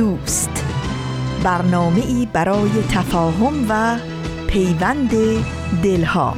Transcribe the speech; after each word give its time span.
دوست. 0.00 0.64
برنامه 1.44 2.00
ای 2.06 2.28
برای 2.32 2.70
تفاهم 2.90 3.66
و 3.68 3.98
پیوند 4.46 5.10
دلها. 5.82 6.36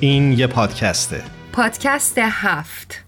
این 0.00 0.32
یه 0.32 0.46
پادکسته. 0.46 1.22
پادکست 1.52 2.18
هفت. 2.18 3.04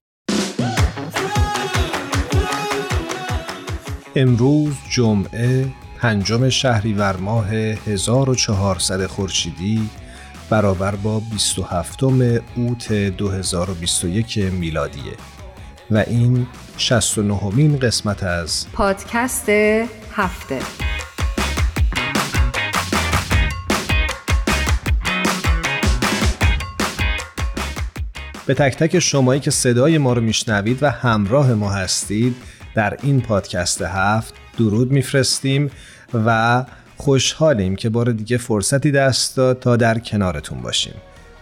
امروز 4.16 4.74
جمعه 4.91 5.66
پنجم 5.99 6.49
شهریور 6.49 7.16
ماه 7.16 7.49
1400 7.51 9.07
خورشیدی. 9.07 9.91
برابر 10.50 10.95
با 10.95 11.20
27 11.20 12.02
اوت 12.02 12.93
2021 12.93 14.38
میلادیه. 14.38 15.12
و 15.90 15.98
این 15.98 16.46
69 16.76 17.54
مین 17.54 17.79
قسمت 17.79 18.23
از 18.23 18.66
پادکست 18.73 19.48
هفته. 20.12 20.59
به 28.46 28.54
تک 28.54 28.76
تک 28.76 28.98
شمایی 28.98 29.40
که 29.40 29.51
صدای 29.51 29.98
ما 29.98 30.12
رو 30.12 30.20
میشنوید 30.20 30.82
و 30.82 30.90
همراه 30.90 31.54
ما 31.54 31.70
هستید 31.70 32.37
در 32.74 32.96
این 33.02 33.20
پادکست 33.20 33.82
هفت 33.82 34.35
درود 34.59 34.90
میفرستیم 34.90 35.70
و 36.14 36.64
خوشحالیم 37.01 37.76
که 37.76 37.88
بار 37.88 38.12
دیگه 38.12 38.37
فرصتی 38.37 38.90
دست 38.90 39.37
داد 39.37 39.59
تا 39.59 39.76
در 39.76 39.98
کنارتون 39.98 40.60
باشیم. 40.60 40.95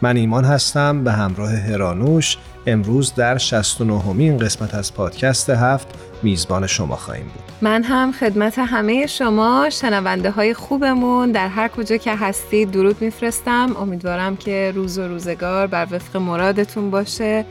من 0.03 0.17
ایمان 0.17 0.45
هستم 0.45 1.05
به 1.05 1.12
همراه 1.12 1.50
هرانوش 1.50 2.37
امروز 2.67 3.15
در 3.15 3.39
69 3.39 4.12
مین 4.12 4.39
قسمت 4.39 4.75
از 4.75 4.95
پادکست 4.95 5.50
هفت 5.50 5.87
میزبان 6.23 6.67
شما 6.67 6.97
خواهیم 6.97 7.25
بود. 7.25 7.42
من 7.62 7.83
هم 7.83 8.12
خدمت 8.12 8.59
همه 8.59 9.06
شما 9.06 9.70
شنونده 9.70 10.31
های 10.31 10.55
خوبمون 10.55 11.33
در 11.33 11.48
هر 11.48 11.69
کجا 11.69 11.97
که 11.97 12.15
هستید 12.15 12.70
درود 12.70 13.03
میفرستم. 13.03 13.77
امیدوارم 13.77 14.37
که 14.37 14.72
روز 14.75 14.98
و 14.98 15.09
روزگار 15.09 15.67
بر 15.67 15.87
وفق 15.91 16.17
مرادتون 16.17 16.91
باشه. 16.91 17.45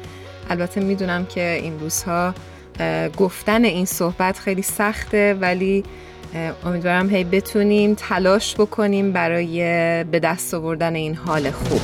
البته 0.50 0.82
می‌دونم 0.82 1.26
که 1.26 1.60
این 1.64 1.80
روزها 1.80 2.34
گفتن 3.18 3.64
این 3.64 3.86
صحبت 3.86 4.40
خیلی 4.40 4.62
سخته 4.62 5.38
ولی 5.42 5.84
امیدوارم 6.66 7.10
هی 7.10 7.24
بتونیم 7.24 7.96
تلاش 7.96 8.56
بکنیم 8.56 9.12
برای 9.12 9.60
به 10.04 10.20
دست 10.20 10.54
آوردن 10.54 10.96
این 10.96 11.16
حال 11.16 11.52
خوب. 11.52 11.82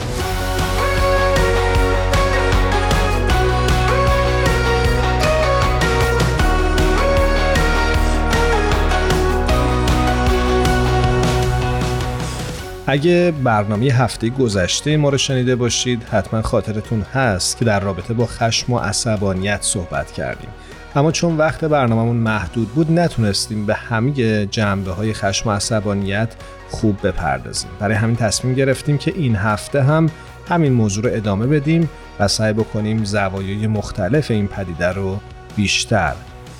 اگه 12.87 13.33
برنامه 13.43 13.85
هفته 13.85 14.29
گذشته 14.29 14.97
ما 14.97 15.09
رو 15.09 15.17
شنیده 15.17 15.55
باشید 15.55 16.03
حتما 16.03 16.41
خاطرتون 16.41 17.01
هست 17.01 17.57
که 17.57 17.65
در 17.65 17.79
رابطه 17.79 18.13
با 18.13 18.25
خشم 18.25 18.73
و 18.73 18.79
عصبانیت 18.79 19.61
صحبت 19.61 20.11
کردیم. 20.11 20.49
اما 20.95 21.11
چون 21.11 21.37
وقت 21.37 21.65
برنامهمون 21.65 22.15
محدود 22.15 22.67
بود 22.69 22.91
نتونستیم 22.91 23.65
به 23.65 23.73
همه 23.73 24.45
جنبه 24.45 24.91
های 24.91 25.13
خشم 25.13 25.49
و 25.49 25.51
عصبانیت 25.53 26.29
خوب 26.69 27.07
بپردازیم. 27.07 27.69
برای 27.79 27.95
همین 27.95 28.15
تصمیم 28.15 28.55
گرفتیم 28.55 28.97
که 28.97 29.13
این 29.15 29.35
هفته 29.35 29.83
هم 29.83 30.09
همین 30.49 30.73
موضوع 30.73 31.03
رو 31.03 31.09
ادامه 31.13 31.47
بدیم 31.47 31.89
و 32.19 32.27
سعی 32.27 32.53
بکنیم 32.53 33.03
زوایای 33.03 33.67
مختلف 33.67 34.31
این 34.31 34.47
پدیده 34.47 34.87
رو 34.87 35.19
بیشتر 35.55 36.13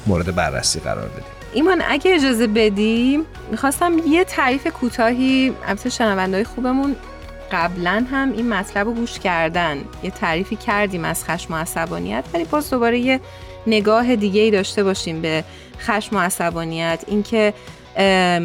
مورد 0.08 0.36
بررسی 0.36 0.80
قرار 0.80 1.08
بدیم. 1.08 1.24
ایمان 1.54 1.82
اگه 1.88 2.16
اجازه 2.16 2.48
بدیم 2.48 3.22
می‌خواستم 3.52 3.94
یه 4.08 4.24
تعریف 4.24 4.68
کوتاهی 4.68 5.54
البته 5.68 5.90
شنوندهای 5.90 6.44
خوبمون 6.44 6.96
قبلا 7.52 8.06
هم 8.12 8.32
این 8.32 8.50
مطلب 8.50 8.88
رو 8.88 8.94
گوش 8.94 9.20
کردن. 9.20 9.78
یه 10.04 10.12
تعریفی 10.12 10.56
کردیم 10.56 11.06
از 11.06 11.26
خشم 11.26 11.54
و 11.54 11.58
عصبانیت 11.58 12.24
ولی 12.34 12.46
باز 12.46 12.70
دوباره 12.70 13.00
یه 13.00 13.20
نگاه 13.68 14.16
دیگه 14.16 14.42
ای 14.42 14.52
داشته 14.52 14.84
باشیم 14.84 15.22
به 15.22 15.44
خشم 15.80 16.16
و 16.16 16.20
عصبانیت 16.20 17.04
اینکه 17.08 17.54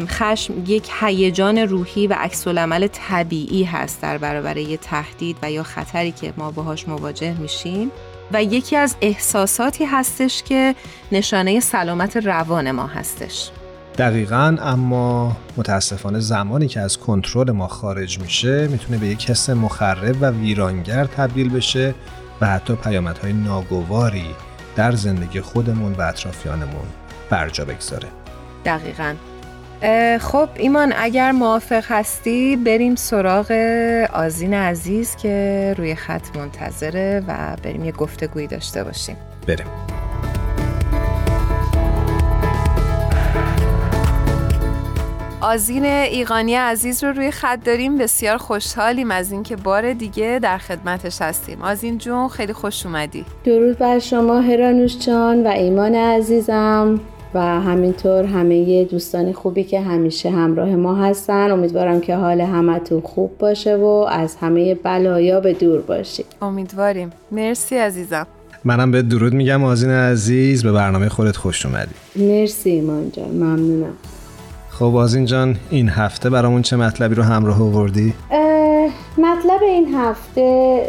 خشم 0.07 0.53
یک 0.67 0.89
هیجان 1.01 1.57
روحی 1.57 2.07
و 2.07 2.13
عکس 2.13 2.47
عمل 2.47 2.87
طبیعی 2.87 3.63
هست 3.63 4.01
در 4.01 4.17
برابر 4.17 4.57
یه 4.57 4.77
تهدید 4.77 5.37
و 5.43 5.51
یا 5.51 5.63
خطری 5.63 6.11
که 6.11 6.33
ما 6.37 6.51
باهاش 6.51 6.87
مواجه 6.87 7.33
میشیم. 7.39 7.91
و 8.33 8.43
یکی 8.43 8.75
از 8.75 8.95
احساساتی 9.01 9.85
هستش 9.85 10.43
که 10.43 10.75
نشانه 11.11 11.59
سلامت 11.59 12.17
روان 12.17 12.71
ما 12.71 12.87
هستش. 12.87 13.49
دقیقا 13.97 14.57
اما 14.61 15.37
متاسفانه 15.57 16.19
زمانی 16.19 16.67
که 16.67 16.79
از 16.79 16.97
کنترل 16.97 17.51
ما 17.51 17.67
خارج 17.67 18.19
میشه 18.19 18.67
می‌تونه 18.67 18.97
به 18.97 19.07
یک 19.07 19.29
حس 19.29 19.49
مخرب 19.49 20.15
و 20.21 20.31
ویرانگر 20.31 21.05
تبدیل 21.05 21.49
بشه 21.49 21.95
و 22.41 22.47
حتی 22.47 22.75
پیامدهای 22.75 23.33
ناگواری 23.33 24.25
در 24.75 24.91
زندگی 24.91 25.41
خودمون 25.41 25.93
و 25.93 26.01
اطرافیانمون 26.01 26.87
برجا 27.29 27.65
بگذاره. 27.65 28.07
دقیقا. 28.65 29.15
خب 30.19 30.49
ایمان 30.55 30.93
اگر 30.97 31.31
موافق 31.31 31.83
هستی 31.89 32.55
بریم 32.55 32.95
سراغ 32.95 33.51
آزین 34.13 34.53
عزیز 34.53 35.15
که 35.15 35.75
روی 35.77 35.95
خط 35.95 36.35
منتظره 36.35 37.23
و 37.27 37.55
بریم 37.63 37.85
یه 37.85 37.91
گفتگویی 37.91 38.47
داشته 38.47 38.83
باشیم. 38.83 39.17
بریم. 39.47 39.67
آزین 45.41 45.85
ایقانی 45.85 46.55
عزیز 46.55 47.03
رو 47.03 47.11
روی 47.13 47.31
خط 47.31 47.63
داریم. 47.63 47.97
بسیار 47.97 48.37
خوشحالیم 48.37 49.11
از 49.11 49.31
اینکه 49.31 49.55
بار 49.55 49.93
دیگه 49.93 50.39
در 50.43 50.57
خدمتش 50.57 51.21
هستیم. 51.21 51.61
آزین 51.61 51.97
جون 51.97 52.27
خیلی 52.27 52.53
خوش 52.53 52.85
اومدی. 52.85 53.25
درود 53.43 53.77
بر 53.77 53.99
شما 53.99 54.39
هرانوش 54.39 54.97
جان 54.97 55.47
و 55.47 55.49
ایمان 55.49 55.95
عزیزم 55.95 56.99
و 57.33 57.39
همینطور 57.39 58.23
همه 58.23 58.83
دوستان 58.85 59.31
خوبی 59.33 59.63
که 59.63 59.81
همیشه 59.81 60.29
همراه 60.29 60.69
ما 60.69 60.95
هستن. 60.95 61.51
امیدوارم 61.51 62.01
که 62.01 62.15
حال 62.15 62.41
همتون 62.41 63.01
خوب 63.01 63.37
باشه 63.37 63.75
و 63.75 63.85
از 64.09 64.35
همه 64.35 64.75
بلایا 64.75 65.39
به 65.39 65.53
دور 65.53 65.81
باشید. 65.81 66.25
امیدواریم. 66.41 67.11
مرسی 67.31 67.77
عزیزم. 67.77 68.27
منم 68.65 68.91
به 68.91 69.01
درود 69.01 69.33
میگم 69.33 69.63
آزین 69.63 69.89
عزیز. 69.89 70.63
به 70.63 70.71
برنامه 70.71 71.09
خودت 71.09 71.37
خوش 71.37 71.65
اومدی. 71.65 71.95
مرسی 72.15 72.69
ایمان 72.69 73.11
جان 73.11 73.29
ممنونم. 73.29 73.93
خب 74.69 74.95
آزین 74.95 75.25
جان 75.25 75.55
این 75.69 75.89
هفته 75.89 76.29
برامون 76.29 76.61
چه 76.61 76.75
مطلبی 76.75 77.15
رو 77.15 77.23
همراه 77.23 77.61
آوردی؟ 77.61 78.13
مطلب 79.17 79.63
این 79.63 79.95
هفته 79.95 80.81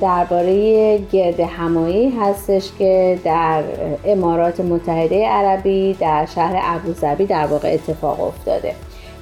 درباره 0.00 0.98
گرد 0.98 1.40
همایی 1.40 2.10
هستش 2.10 2.70
که 2.78 3.18
در 3.24 3.62
امارات 4.04 4.60
متحده 4.60 5.28
عربی 5.28 5.94
در 5.94 6.26
شهر 6.34 6.60
ابوظبی 6.62 7.26
در 7.26 7.46
واقع 7.46 7.72
اتفاق 7.74 8.20
افتاده 8.20 8.74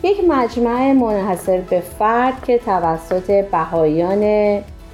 یک 0.02 0.16
مجمع 0.28 0.92
منحصر 0.92 1.60
به 1.60 1.80
فرد 1.80 2.44
که 2.44 2.58
توسط 2.58 3.44
بهاییان 3.50 4.22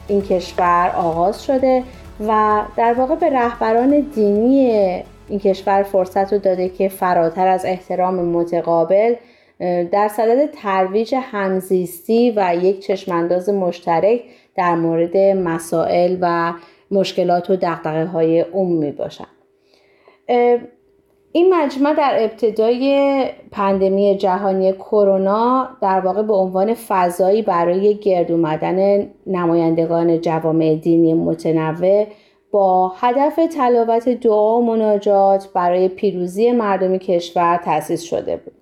این 0.08 0.22
کشور 0.22 0.92
آغاز 0.96 1.44
شده 1.44 1.82
و 2.28 2.62
در 2.76 2.94
واقع 2.94 3.14
به 3.14 3.30
رهبران 3.30 4.00
دینی 4.00 5.02
این 5.28 5.38
کشور 5.38 5.82
فرصت 5.82 6.32
رو 6.32 6.38
داده 6.38 6.68
که 6.68 6.88
فراتر 6.88 7.46
از 7.46 7.64
احترام 7.64 8.14
متقابل 8.14 9.14
در 9.92 10.08
صدد 10.08 10.50
ترویج 10.50 11.14
همزیستی 11.22 12.32
و 12.36 12.56
یک 12.62 12.80
چشمانداز 12.80 13.48
مشترک 13.48 14.20
در 14.56 14.74
مورد 14.74 15.16
مسائل 15.16 16.16
و 16.20 16.52
مشکلات 16.90 17.50
و 17.50 17.56
دقدقه 17.56 18.04
های 18.04 18.40
عمومی 18.40 18.92
باشند 18.92 19.28
این 21.32 21.54
مجمع 21.54 21.94
در 21.94 22.16
ابتدای 22.20 23.24
پندمی 23.50 24.16
جهانی 24.16 24.72
کرونا 24.72 25.68
در 25.82 26.00
واقع 26.00 26.22
به 26.22 26.32
عنوان 26.32 26.74
فضایی 26.74 27.42
برای 27.42 27.94
گرد 27.94 28.32
اومدن 28.32 29.06
نمایندگان 29.26 30.20
جوامع 30.20 30.74
دینی 30.74 31.14
متنوع 31.14 32.06
با 32.50 32.88
هدف 32.88 33.36
تلاوت 33.54 34.08
دعا 34.08 34.58
و 34.58 34.66
مناجات 34.66 35.52
برای 35.54 35.88
پیروزی 35.88 36.52
مردم 36.52 36.96
کشور 36.96 37.56
تأسیس 37.56 38.02
شده 38.02 38.36
بود 38.36 38.54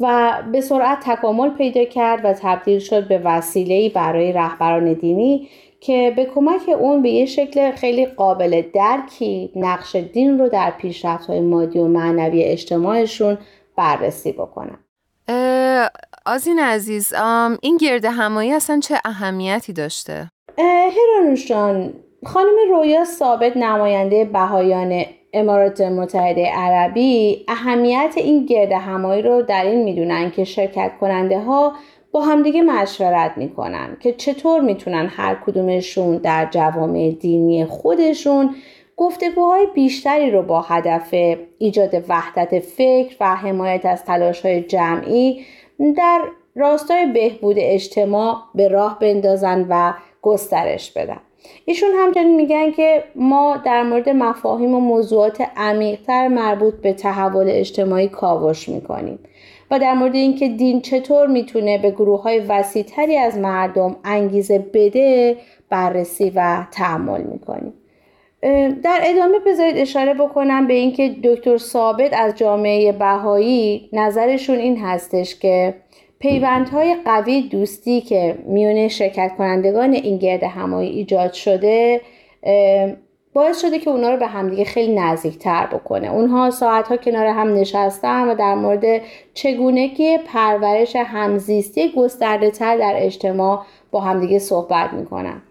و 0.00 0.32
به 0.52 0.60
سرعت 0.60 0.98
تکامل 1.00 1.50
پیدا 1.50 1.84
کرد 1.84 2.24
و 2.24 2.32
تبدیل 2.32 2.78
شد 2.78 3.08
به 3.08 3.18
وسیله‌ای 3.24 3.88
برای 3.88 4.32
رهبران 4.32 4.92
دینی 4.92 5.48
که 5.80 6.12
به 6.16 6.24
کمک 6.24 6.68
اون 6.78 7.02
به 7.02 7.10
یه 7.10 7.26
شکل 7.26 7.70
خیلی 7.70 8.06
قابل 8.06 8.62
درکی 8.74 9.52
نقش 9.56 9.96
دین 9.96 10.38
رو 10.38 10.48
در 10.48 10.70
پیشرفت 10.70 11.26
های 11.26 11.40
مادی 11.40 11.78
و 11.78 11.86
معنوی 11.86 12.42
اجتماعشون 12.42 13.38
بررسی 13.76 14.32
بکنن 14.32 14.78
آزین 16.26 16.58
عزیز 16.58 17.12
این 17.62 17.76
گرد 17.76 18.04
همایی 18.04 18.52
اصلا 18.52 18.80
چه 18.80 19.00
اهمیتی 19.04 19.72
داشته؟ 19.72 20.30
هرانوش 20.58 21.48
جان 21.48 21.94
خانم 22.24 22.56
رویا 22.70 23.04
ثابت 23.04 23.56
نماینده 23.56 24.24
بهایان 24.24 25.04
امارات 25.32 25.80
متحده 25.80 26.46
عربی 26.46 27.44
اهمیت 27.48 28.14
این 28.16 28.46
گرد 28.46 28.72
همایی 28.72 29.22
رو 29.22 29.42
در 29.42 29.64
این 29.64 29.84
می‌دونن 29.84 30.30
که 30.30 30.44
شرکت 30.44 30.92
کننده 31.00 31.40
ها 31.40 31.72
با 32.12 32.20
همدیگه 32.20 32.62
مشورت 32.62 33.32
می‌کنن 33.36 33.96
که 34.00 34.12
چطور 34.12 34.60
می‌تونن 34.60 35.06
هر 35.06 35.34
کدومشون 35.46 36.16
در 36.16 36.48
جوامع 36.50 37.10
دینی 37.20 37.64
خودشون 37.64 38.54
گفتگوهای 38.96 39.66
بیشتری 39.74 40.30
رو 40.30 40.42
با 40.42 40.60
هدف 40.60 41.14
ایجاد 41.58 42.04
وحدت 42.08 42.58
فکر 42.58 43.16
و 43.20 43.36
حمایت 43.36 43.86
از 43.86 44.04
تلاش 44.04 44.46
های 44.46 44.62
جمعی 44.62 45.44
در 45.96 46.20
راستای 46.54 47.06
بهبود 47.06 47.56
اجتماع 47.58 48.36
به 48.54 48.68
راه 48.68 48.98
بندازن 48.98 49.66
و 49.68 49.92
گسترش 50.22 50.92
بدن. 50.92 51.20
ایشون 51.64 51.90
همچنین 51.98 52.36
میگن 52.36 52.70
که 52.70 53.04
ما 53.14 53.56
در 53.56 53.82
مورد 53.82 54.08
مفاهیم 54.08 54.74
و 54.74 54.80
موضوعات 54.80 55.42
عمیقتر 55.56 56.28
مربوط 56.28 56.74
به 56.74 56.92
تحول 56.92 57.46
اجتماعی 57.48 58.08
کاوش 58.08 58.68
می‌کنیم 58.68 59.18
و 59.70 59.78
در 59.78 59.94
مورد 59.94 60.14
اینکه 60.14 60.48
دین 60.48 60.80
چطور 60.80 61.26
می‌تونه 61.26 61.78
به 61.78 61.90
گروه 61.90 62.22
های 62.22 62.38
وسیعتری 62.38 63.16
از 63.16 63.38
مردم 63.38 63.96
انگیزه 64.04 64.58
بده 64.74 65.36
بررسی 65.70 66.32
و 66.34 66.66
تحمل 66.72 67.22
می‌کنیم. 67.22 67.72
در 68.82 69.00
ادامه 69.02 69.38
بذارید 69.46 69.76
اشاره 69.76 70.14
بکنم 70.14 70.66
به 70.66 70.74
اینکه 70.74 71.16
دکتر 71.24 71.56
ثابت 71.56 72.12
از 72.12 72.34
جامعه 72.34 72.92
بهایی 72.92 73.88
نظرشون 73.92 74.58
این 74.58 74.76
هستش 74.76 75.38
که 75.38 75.74
پیوندهای 76.20 76.96
قوی 77.04 77.42
دوستی 77.42 78.00
که 78.00 78.38
میون 78.46 78.88
شرکت 78.88 79.32
کنندگان 79.38 79.92
این 79.92 80.18
گرد 80.18 80.42
همایی 80.42 80.90
ایجاد 80.90 81.32
شده 81.32 82.00
باعث 83.32 83.60
شده 83.60 83.78
که 83.78 83.90
اونا 83.90 84.10
رو 84.10 84.16
به 84.16 84.26
همدیگه 84.26 84.64
خیلی 84.64 84.94
نزدیک 84.94 85.38
تر 85.38 85.66
بکنه. 85.66 86.12
اونها 86.12 86.50
ساعتها 86.50 86.96
کنار 86.96 87.26
هم 87.26 87.54
نشستن 87.54 88.28
و 88.28 88.34
در 88.34 88.54
مورد 88.54 89.02
چگونگی 89.34 90.18
پرورش 90.18 90.96
همزیستی 90.96 91.92
گسترده 91.96 92.50
تر 92.50 92.76
در 92.76 92.94
اجتماع 92.96 93.62
با 93.90 94.00
همدیگه 94.00 94.38
صحبت 94.38 94.92
می‌کنن. 94.92 95.42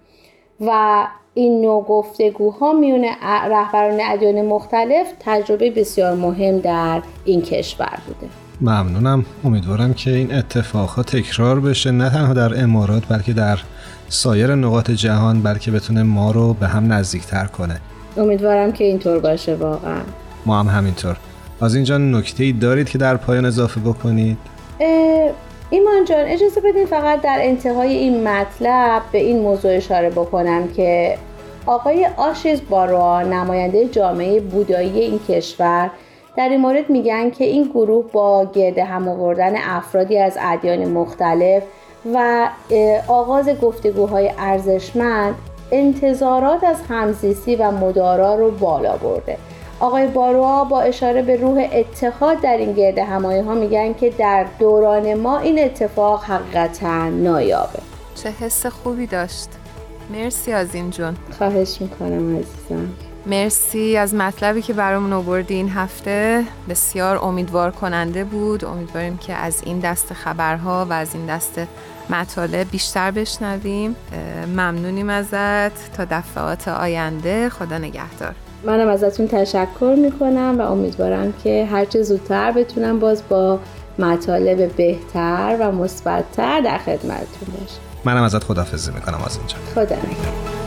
و 0.62 1.04
این 1.34 1.62
نوع 1.62 1.84
گفتگوها 1.84 2.74
میون 2.74 3.06
رهبران 3.50 4.00
ادیان 4.02 4.46
مختلف 4.46 5.14
تجربه 5.19 5.72
بسیار 5.72 6.14
مهم 6.16 6.60
در 6.60 7.02
این 7.25 7.42
کشور 7.42 8.00
بوده. 8.08 8.47
ممنونم. 8.62 9.25
امیدوارم 9.44 9.94
که 9.94 10.12
این 10.12 10.33
اتفاقها 10.33 11.04
تکرار 11.04 11.59
بشه 11.59 11.92
نه 11.92 12.09
تنها 12.09 12.33
در 12.33 12.63
امارات 12.63 13.04
بلکه 13.09 13.33
در 13.33 13.59
سایر 14.09 14.56
نقاط 14.56 14.92
جهان 14.92 15.42
بلکه 15.42 15.71
بتونه 15.71 16.04
ما 16.04 16.31
رو 16.31 16.54
به 16.54 16.68
هم 16.68 16.94
نزدیکتر 16.94 17.45
کنه. 17.45 17.81
امیدوارم 18.18 18.71
که 18.71 18.83
اینطور 18.83 19.19
باشه 19.19 19.56
واقعا. 19.56 20.01
ما 20.45 20.59
هم 20.59 20.68
همینطور. 20.68 21.18
از 21.62 21.75
اینجا 21.75 21.98
نکته 21.98 22.44
ای 22.44 22.51
دارید 22.51 22.89
که 22.89 22.98
در 22.98 23.18
پایان 23.18 23.45
اضافه 23.45 23.80
بکنید؟ 23.80 24.38
ایمان 25.69 26.06
جان 26.06 26.25
اجازه 26.25 26.62
بدین 26.62 26.86
فقط 26.86 27.21
در 27.21 27.38
انتهای 27.42 27.94
این 27.94 28.27
مطلب 28.27 29.01
به 29.12 29.18
این 29.18 29.39
موضوع 29.39 29.75
اشاره 29.75 30.09
بکنم 30.09 30.68
که 30.68 31.18
آقای 31.65 32.07
آشیز 32.18 32.62
باروا 32.69 33.21
نماینده 33.21 33.88
جامعه 33.88 34.39
بودایی 34.39 35.00
این 35.00 35.19
کشور 35.27 35.92
در 36.38 36.50
این 36.50 36.62
مورد 36.62 36.89
میگن 36.89 37.30
که 37.30 37.44
این 37.44 37.63
گروه 37.63 38.12
با 38.12 38.45
گرد 38.54 38.78
هم 38.78 39.07
آوردن 39.07 39.54
افرادی 39.56 40.19
از 40.19 40.38
ادیان 40.42 40.88
مختلف 40.88 41.63
و 42.13 42.50
آغاز 43.07 43.50
گفتگوهای 43.50 44.31
ارزشمند 44.38 45.36
انتظارات 45.72 46.63
از 46.63 46.78
همزیستی 46.89 47.56
و 47.56 47.72
مدارا 47.72 48.36
رو 48.36 48.51
بالا 48.51 48.98
برده. 48.98 49.38
آقای 49.80 50.07
باروها 50.07 50.63
با 50.63 50.81
اشاره 50.81 51.22
به 51.22 51.36
روح 51.36 51.69
اتحاد 51.74 52.42
در 52.42 52.57
این 52.57 52.74
گرد 52.74 52.98
همایی 52.98 53.42
ها 53.42 53.54
میگن 53.54 53.94
که 53.94 54.10
در 54.10 54.45
دوران 54.60 55.13
ما 55.13 55.40
این 55.40 55.60
اتفاق 55.60 56.24
حقیقتا 56.24 57.10
نایابه. 57.10 57.80
چه 58.16 58.30
حس 58.30 58.66
خوبی 58.66 59.07
داشت. 59.07 59.50
مرسی 60.13 60.51
از 60.51 60.75
این 60.75 60.90
جون. 60.90 61.16
خواهش 61.38 61.81
می‌کنم 61.81 62.36
عزیزم. 62.36 62.90
مرسی 63.28 63.98
از 63.98 64.14
مطلبی 64.14 64.62
که 64.62 64.74
برامون 64.74 65.14
آوردی 65.14 65.54
این 65.54 65.70
هفته. 65.70 66.44
بسیار 66.70 67.18
امیدوار 67.18 67.72
کننده 67.72 68.24
بود. 68.24 68.66
امیدواریم 68.66 69.18
که 69.18 69.34
از 69.34 69.62
این 69.66 69.80
دست 69.80 70.14
خبرها 70.14 70.88
و 70.90 70.94
از 70.94 71.16
این 71.16 71.26
دست 71.26 71.60
مطالب 72.10 72.72
بیشتر 72.72 73.12
بشنویم. 73.12 73.96
ممنونیم 74.48 75.10
ازت. 75.10 75.94
تا 75.94 76.06
دفعات 76.12 76.68
آینده 76.68 77.50
خدا 77.50 77.78
نگهدار. 77.78 78.36
منم 78.64 78.88
ازتون 78.88 79.28
تشکر 79.28 79.96
می‌کنم 79.98 80.56
و 80.60 80.62
امیدوارم 80.62 81.34
که 81.44 81.68
هرچه 81.72 82.04
زودتر 82.04 82.52
بتونم 82.52 83.00
باز 83.00 83.24
با 83.30 83.60
مطالب 84.00 84.72
بهتر 84.72 85.58
و 85.60 85.72
مثبتتر 85.72 86.62
در 86.62 86.78
خدمتتون 86.78 87.50
باشم. 87.60 87.80
منم 88.06 88.24
ازت 88.24 88.44
خدافزی 88.44 88.92
می‌کنم 88.92 89.20
از 89.26 89.38
اینجا 89.38 89.56
خدا 89.76 89.96
نگهدار. 89.96 90.67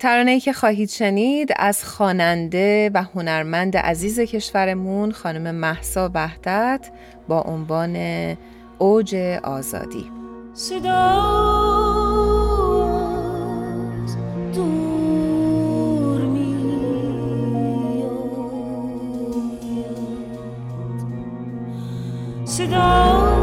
ترانه‌ای 0.00 0.40
که 0.40 0.52
خواهید 0.52 0.90
شنید 0.90 1.52
از 1.56 1.84
خواننده 1.84 2.90
و 2.94 3.02
هنرمند 3.14 3.76
عزیز 3.76 4.20
کشورمون 4.20 5.12
خانم 5.12 5.54
محسا 5.54 6.08
بهدت 6.08 6.90
با 7.28 7.40
عنوان 7.42 7.96
اوج 8.78 9.14
آزادی. 9.42 10.10
صدا 10.54 11.50
در 22.70 23.39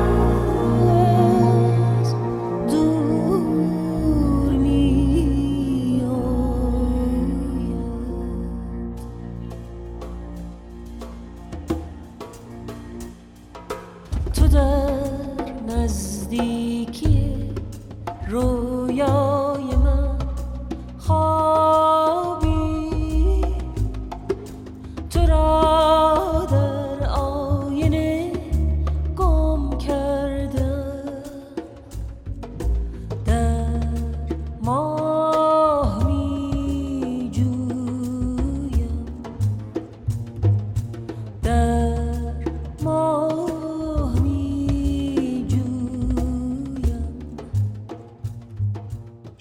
Vicky. 16.37 17.06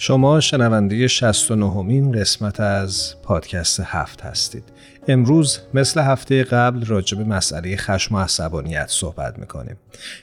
شما 0.07 0.41
شنونده 0.41 1.09
69 1.09 1.83
مین 1.83 2.13
قسمت 2.13 2.61
از 2.61 3.15
پادکست 3.23 3.81
هفت 3.81 4.21
هستید. 4.21 4.65
امروز 5.09 5.59
مثل 5.75 6.01
هفته 6.01 6.45
قبل 6.45 6.85
راجع 6.85 7.19
به 7.19 7.25
مسئله 7.25 7.77
خشم 7.77 8.15
و 8.15 8.19
عصبانیت 8.19 8.87
صحبت 8.89 9.39
می‌کنیم. 9.39 9.77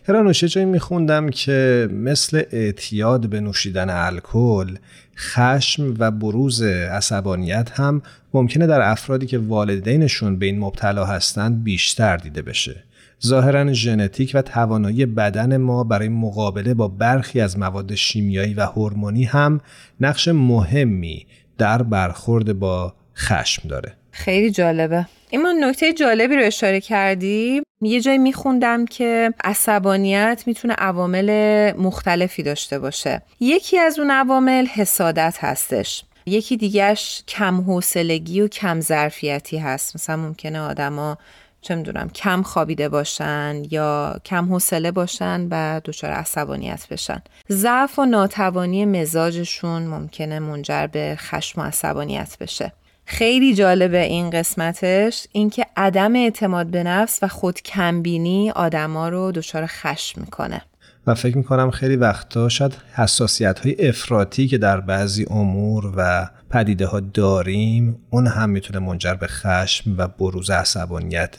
هرانوشه 0.07 0.47
جایی 0.47 0.65
میخوندم 0.65 1.29
که 1.29 1.89
مثل 1.91 2.43
اعتیاد 2.51 3.29
به 3.29 3.41
نوشیدن 3.41 3.89
الکل 3.89 4.75
خشم 5.17 5.95
و 5.99 6.11
بروز 6.11 6.61
عصبانیت 6.61 7.71
هم 7.73 8.01
ممکنه 8.33 8.67
در 8.67 8.81
افرادی 8.81 9.25
که 9.25 9.37
والدینشون 9.37 10.39
به 10.39 10.45
این 10.45 10.59
مبتلا 10.59 11.05
هستند 11.05 11.63
بیشتر 11.63 12.17
دیده 12.17 12.41
بشه. 12.41 12.83
ظاهرا 13.25 13.73
ژنتیک 13.73 14.31
و 14.33 14.41
توانایی 14.41 15.05
بدن 15.05 15.57
ما 15.57 15.83
برای 15.83 16.09
مقابله 16.09 16.73
با 16.73 16.87
برخی 16.87 17.41
از 17.41 17.59
مواد 17.59 17.95
شیمیایی 17.95 18.53
و 18.53 18.65
هورمونی 18.65 19.23
هم 19.23 19.61
نقش 19.99 20.27
مهمی 20.27 21.25
در 21.57 21.83
برخورد 21.83 22.59
با 22.59 22.93
خشم 23.17 23.67
داره. 23.67 23.93
خیلی 24.11 24.51
جالبه. 24.51 25.05
اما 25.33 25.51
نکته 25.51 25.93
جالبی 25.93 26.35
رو 26.35 26.43
اشاره 26.43 26.81
کردی 26.81 27.61
یه 27.81 28.01
جایی 28.01 28.17
میخوندم 28.17 28.85
که 28.85 29.33
عصبانیت 29.43 30.43
می‌تونه 30.45 30.73
عوامل 30.73 31.71
مختلفی 31.77 32.43
داشته 32.43 32.79
باشه 32.79 33.21
یکی 33.39 33.79
از 33.79 33.99
اون 33.99 34.11
عوامل 34.11 34.65
حسادت 34.65 35.37
هستش 35.39 36.03
یکی 36.25 36.57
دیگهش 36.57 37.23
کم 37.27 37.61
حوصلگی 37.61 38.41
و 38.41 38.47
کم 38.47 38.79
ظرفیتی 38.79 39.57
هست 39.57 39.95
مثلا 39.95 40.17
ممکنه 40.17 40.59
آدما 40.59 41.17
چه 41.63 41.75
می‌دونم 41.75 42.09
کم 42.09 42.41
خوابیده 42.41 42.89
باشن 42.89 43.63
یا 43.71 44.15
کم 44.25 44.45
حوصله 44.45 44.91
باشن 44.91 45.47
و 45.51 45.81
دچار 45.85 46.11
عصبانیت 46.11 46.87
بشن. 46.91 47.21
ضعف 47.49 47.99
و 47.99 48.05
ناتوانی 48.05 48.85
مزاجشون 48.85 49.83
ممکنه 49.83 50.39
منجر 50.39 50.87
به 50.87 51.15
خشم 51.19 51.61
و 51.61 51.63
عصبانیت 51.63 52.37
بشه. 52.39 52.73
خیلی 53.05 53.55
جالبه 53.55 54.03
این 54.03 54.29
قسمتش 54.29 55.27
اینکه 55.31 55.65
عدم 55.77 56.15
اعتماد 56.15 56.67
به 56.67 56.83
نفس 56.83 57.19
و 57.21 57.27
خود 57.27 57.61
کمبینی 57.61 58.51
آدما 58.51 59.09
رو 59.09 59.31
دچار 59.31 59.65
خشم 59.67 60.21
می‌کنه. 60.21 60.61
و 61.07 61.15
فکر 61.15 61.37
می‌کنم 61.37 61.71
خیلی 61.71 61.95
وقتا 61.95 62.49
شاید 62.49 62.77
حساسیت 62.93 63.59
های 63.59 63.87
افراطی 63.87 64.47
که 64.47 64.57
در 64.57 64.79
بعضی 64.79 65.25
امور 65.29 65.93
و 65.97 66.29
پدیده 66.49 66.85
ها 66.85 66.99
داریم 66.99 67.97
اون 68.09 68.27
هم 68.27 68.49
می‌تونه 68.49 68.79
منجر 68.79 69.13
به 69.13 69.27
خشم 69.27 69.95
و 69.97 70.07
بروز 70.07 70.49
عصبانیت 70.49 71.37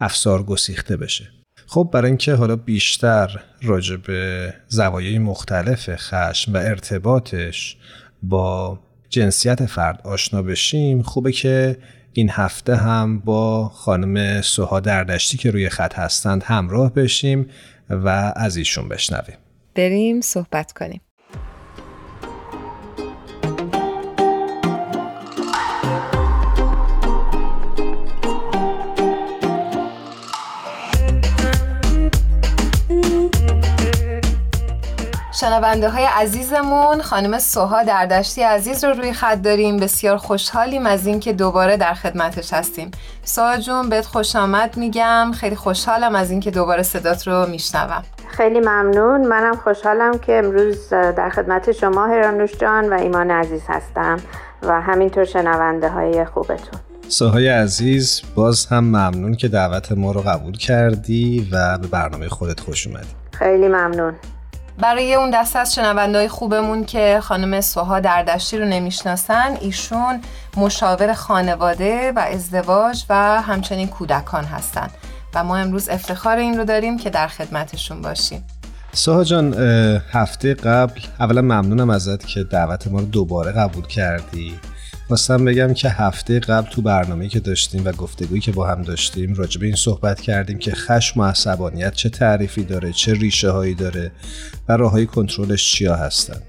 افسار 0.00 0.42
گسیخته 0.42 0.96
بشه. 0.96 1.28
خب 1.66 1.90
برای 1.92 2.10
اینکه 2.10 2.34
حالا 2.34 2.56
بیشتر 2.56 3.40
راجع 3.62 3.96
به 3.96 4.54
زوایای 4.68 5.18
مختلف 5.18 5.90
خشم 5.96 6.52
و 6.52 6.56
ارتباطش 6.56 7.76
با 8.22 8.78
جنسیت 9.08 9.66
فرد 9.66 10.00
آشنا 10.04 10.42
بشیم 10.42 11.02
خوبه 11.02 11.32
که 11.32 11.78
این 12.12 12.30
هفته 12.30 12.76
هم 12.76 13.18
با 13.18 13.68
خانم 13.68 14.40
سوها 14.40 14.80
دردشتی 14.80 15.38
که 15.38 15.50
روی 15.50 15.68
خط 15.68 15.94
هستند 15.94 16.42
همراه 16.42 16.94
بشیم 16.94 17.46
و 17.90 18.32
از 18.36 18.56
ایشون 18.56 18.88
بشنویم. 18.88 19.36
بریم 19.74 20.20
صحبت 20.20 20.72
کنیم. 20.72 21.00
شنونده 35.40 35.88
های 35.88 36.04
عزیزمون 36.04 37.02
خانم 37.02 37.38
سوها 37.38 37.82
دردشتی 37.82 38.42
عزیز 38.42 38.84
رو 38.84 38.92
روی 38.92 39.12
خط 39.12 39.42
داریم. 39.42 39.76
بسیار 39.76 40.16
خوشحالیم 40.16 40.86
از 40.86 41.06
اینکه 41.06 41.32
دوباره 41.32 41.76
در 41.76 41.94
خدمتش 41.94 42.52
هستیم. 42.52 42.90
سوها 43.24 43.56
جون 43.56 43.88
بهت 43.88 44.06
خوش 44.06 44.36
آمد 44.36 44.76
میگم. 44.76 45.32
خیلی 45.34 45.56
خوشحالم 45.56 46.14
از 46.14 46.30
اینکه 46.30 46.50
دوباره 46.50 46.82
صدات 46.82 47.28
رو 47.28 47.46
میشنوم. 47.46 48.02
خیلی 48.28 48.60
ممنون. 48.60 49.26
منم 49.26 49.56
خوشحالم 49.56 50.18
که 50.18 50.38
امروز 50.38 50.88
در 50.90 51.30
خدمت 51.30 51.72
شما 51.72 52.06
هرانوش 52.06 52.56
جان 52.56 52.92
و 52.92 52.92
ایمان 52.92 53.30
عزیز 53.30 53.62
هستم 53.68 54.20
و 54.62 54.80
همینطور 54.80 55.24
شنونده 55.24 55.88
های 55.88 56.24
خوبتون. 56.24 56.80
سوهای 57.08 57.48
عزیز 57.48 58.22
باز 58.34 58.66
هم 58.66 58.84
ممنون 58.84 59.34
که 59.34 59.48
دعوت 59.48 59.92
ما 59.92 60.12
رو 60.12 60.20
قبول 60.20 60.56
کردی 60.56 61.48
و 61.52 61.78
به 61.78 61.86
برنامه 61.86 62.28
خودت 62.28 62.60
خوش 62.60 62.86
اومدی. 62.86 63.08
خیلی 63.32 63.68
ممنون. 63.68 64.14
برای 64.80 65.14
اون 65.14 65.30
دست 65.30 65.56
از 65.56 65.74
شنوندهای 65.74 66.28
خوبمون 66.28 66.84
که 66.84 67.20
خانم 67.22 67.60
سوها 67.60 68.00
دردشتی 68.00 68.58
رو 68.58 68.64
نمی‌شناسن 68.64 69.56
ایشون 69.60 70.20
مشاور 70.56 71.12
خانواده 71.12 72.12
و 72.12 72.18
ازدواج 72.18 73.04
و 73.08 73.42
همچنین 73.42 73.88
کودکان 73.88 74.44
هستن. 74.44 74.88
و 75.34 75.44
ما 75.44 75.56
امروز 75.56 75.88
افتخار 75.88 76.36
این 76.36 76.58
رو 76.58 76.64
داریم 76.64 76.98
که 76.98 77.10
در 77.10 77.28
خدمتشون 77.28 78.02
باشیم. 78.02 78.44
سوها 78.92 79.24
جان 79.24 79.54
هفته 80.12 80.54
قبل 80.54 81.00
اولا 81.20 81.42
ممنونم 81.42 81.90
ازت 81.90 82.26
که 82.26 82.44
دعوت 82.44 82.86
ما 82.86 82.98
رو 82.98 83.04
دوباره 83.04 83.52
قبول 83.52 83.86
کردی. 83.86 84.58
خواستم 85.08 85.44
بگم 85.44 85.74
که 85.74 85.88
هفته 85.88 86.40
قبل 86.40 86.70
تو 86.70 86.82
برنامه 86.82 87.28
که 87.28 87.40
داشتیم 87.40 87.82
و 87.84 87.92
گفتگویی 87.92 88.40
که 88.40 88.52
با 88.52 88.66
هم 88.66 88.82
داشتیم 88.82 89.34
راجع 89.34 89.60
به 89.60 89.66
این 89.66 89.74
صحبت 89.74 90.20
کردیم 90.20 90.58
که 90.58 90.70
خشم 90.70 91.20
و 91.20 91.24
عصبانیت 91.24 91.94
چه 91.94 92.08
تعریفی 92.08 92.64
داره 92.64 92.92
چه 92.92 93.14
ریشه 93.14 93.50
هایی 93.50 93.74
داره 93.74 94.10
و 94.68 94.76
راه 94.76 94.92
های 94.92 95.06
کنترلش 95.06 95.72
چیا 95.72 95.96
هستن. 95.96 96.40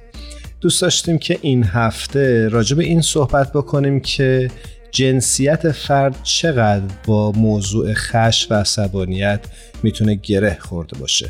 دوست 0.62 0.82
داشتیم 0.82 1.18
که 1.18 1.40
این 1.42 1.64
هفته 1.64 2.50
راجع 2.50 2.76
به 2.78 2.84
این 2.84 3.02
صحبت 3.02 3.54
بکنیم 3.54 4.00
که 4.00 4.52
جنسیت 4.92 5.72
فرد 5.72 6.16
چقدر 6.24 6.86
با 7.06 7.32
موضوع 7.32 7.94
خشم 7.94 8.56
و 8.56 8.58
عصبانیت 8.58 9.40
می‌تونه 9.84 10.16
گره 10.16 10.58
خورده 10.60 11.00
باشه. 11.00 11.30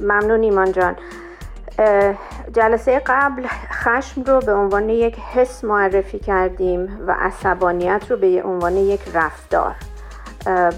ممنون 0.00 0.42
ایمان 0.42 0.72
جان 0.72 0.96
جلسه 2.52 3.02
قبل 3.06 3.46
خشم 3.72 4.22
رو 4.22 4.40
به 4.40 4.52
عنوان 4.52 4.88
یک 4.88 5.16
حس 5.34 5.64
معرفی 5.64 6.18
کردیم 6.18 7.00
و 7.06 7.16
عصبانیت 7.20 8.02
رو 8.10 8.16
به 8.16 8.42
عنوان 8.42 8.76
یک 8.76 9.00
رفتار. 9.14 9.74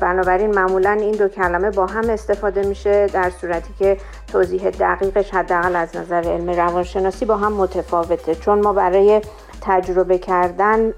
بنابراین 0.00 0.54
معمولا 0.54 0.90
این 0.90 1.14
دو 1.14 1.28
کلمه 1.28 1.70
با 1.70 1.86
هم 1.86 2.10
استفاده 2.10 2.66
میشه 2.66 3.06
در 3.06 3.30
صورتی 3.30 3.74
که 3.78 3.96
توضیح 4.32 4.70
دقیقش 4.70 5.34
حداقل 5.34 5.76
از 5.76 5.96
نظر 5.96 6.22
علم 6.22 6.50
روانشناسی 6.50 7.24
با 7.24 7.36
هم 7.36 7.52
متفاوته. 7.52 8.34
چون 8.34 8.60
ما 8.60 8.72
برای 8.72 9.20
تجربه 9.62 10.18
کردن 10.18 10.94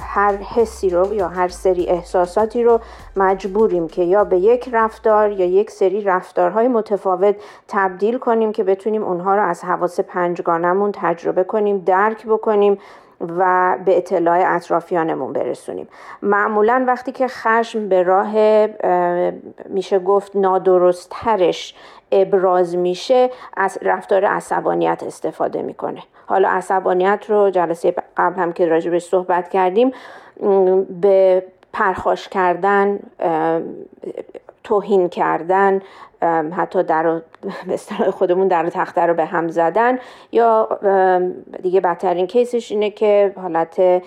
هر 0.00 0.36
حسی 0.36 0.90
رو 0.90 1.14
یا 1.14 1.28
هر 1.28 1.48
سری 1.48 1.86
احساساتی 1.86 2.62
رو 2.62 2.80
مجبوریم 3.16 3.88
که 3.88 4.02
یا 4.02 4.24
به 4.24 4.38
یک 4.38 4.68
رفتار 4.72 5.30
یا 5.30 5.46
یک 5.46 5.70
سری 5.70 6.00
رفتارهای 6.00 6.68
متفاوت 6.68 7.34
تبدیل 7.68 8.18
کنیم 8.18 8.52
که 8.52 8.64
بتونیم 8.64 9.02
اونها 9.02 9.36
رو 9.36 9.42
از 9.42 9.64
حواس 9.64 10.00
پنجگانمون 10.00 10.92
تجربه 10.94 11.44
کنیم 11.44 11.78
درک 11.78 12.26
بکنیم 12.26 12.78
و 13.20 13.76
به 13.84 13.96
اطلاع 13.96 14.54
اطرافیانمون 14.56 15.32
برسونیم. 15.32 15.88
معمولا 16.22 16.84
وقتی 16.86 17.12
که 17.12 17.28
خشم 17.28 17.88
به 17.88 18.02
راه 18.02 18.34
میشه 19.68 19.98
گفت 19.98 20.36
نادرستترش 20.36 21.74
ابراز 22.12 22.76
میشه 22.76 23.30
از 23.56 23.78
رفتار 23.82 24.24
عصبانیت 24.24 25.02
استفاده 25.06 25.62
می‌کنه. 25.62 26.02
حالا 26.26 26.48
عصبانیت 26.48 27.24
رو 27.28 27.50
جلسه 27.50 27.94
قبل 28.16 28.40
هم 28.40 28.52
که 28.52 28.66
راجبش 28.66 29.02
صحبت 29.02 29.48
کردیم 29.48 29.92
به 31.00 31.44
پرخاش 31.72 32.28
کردن 32.28 32.98
توهین 34.64 35.08
کردن 35.08 35.82
حتی 36.56 36.82
در 36.82 37.20
به 37.68 37.76
خودمون 38.10 38.48
در 38.48 38.68
تخته 38.68 39.06
رو 39.06 39.14
به 39.14 39.24
هم 39.24 39.48
زدن 39.48 39.98
یا 40.32 40.68
دیگه 41.62 41.80
بدترین 41.80 42.26
کیسش 42.26 42.72
اینه 42.72 42.90
که 42.90 43.32
حالت 43.36 44.02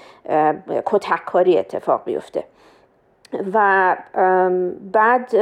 کتککاری 0.86 1.58
اتفاق 1.58 2.02
بیفته. 2.06 2.44
و 3.54 3.98
بعد 4.92 5.36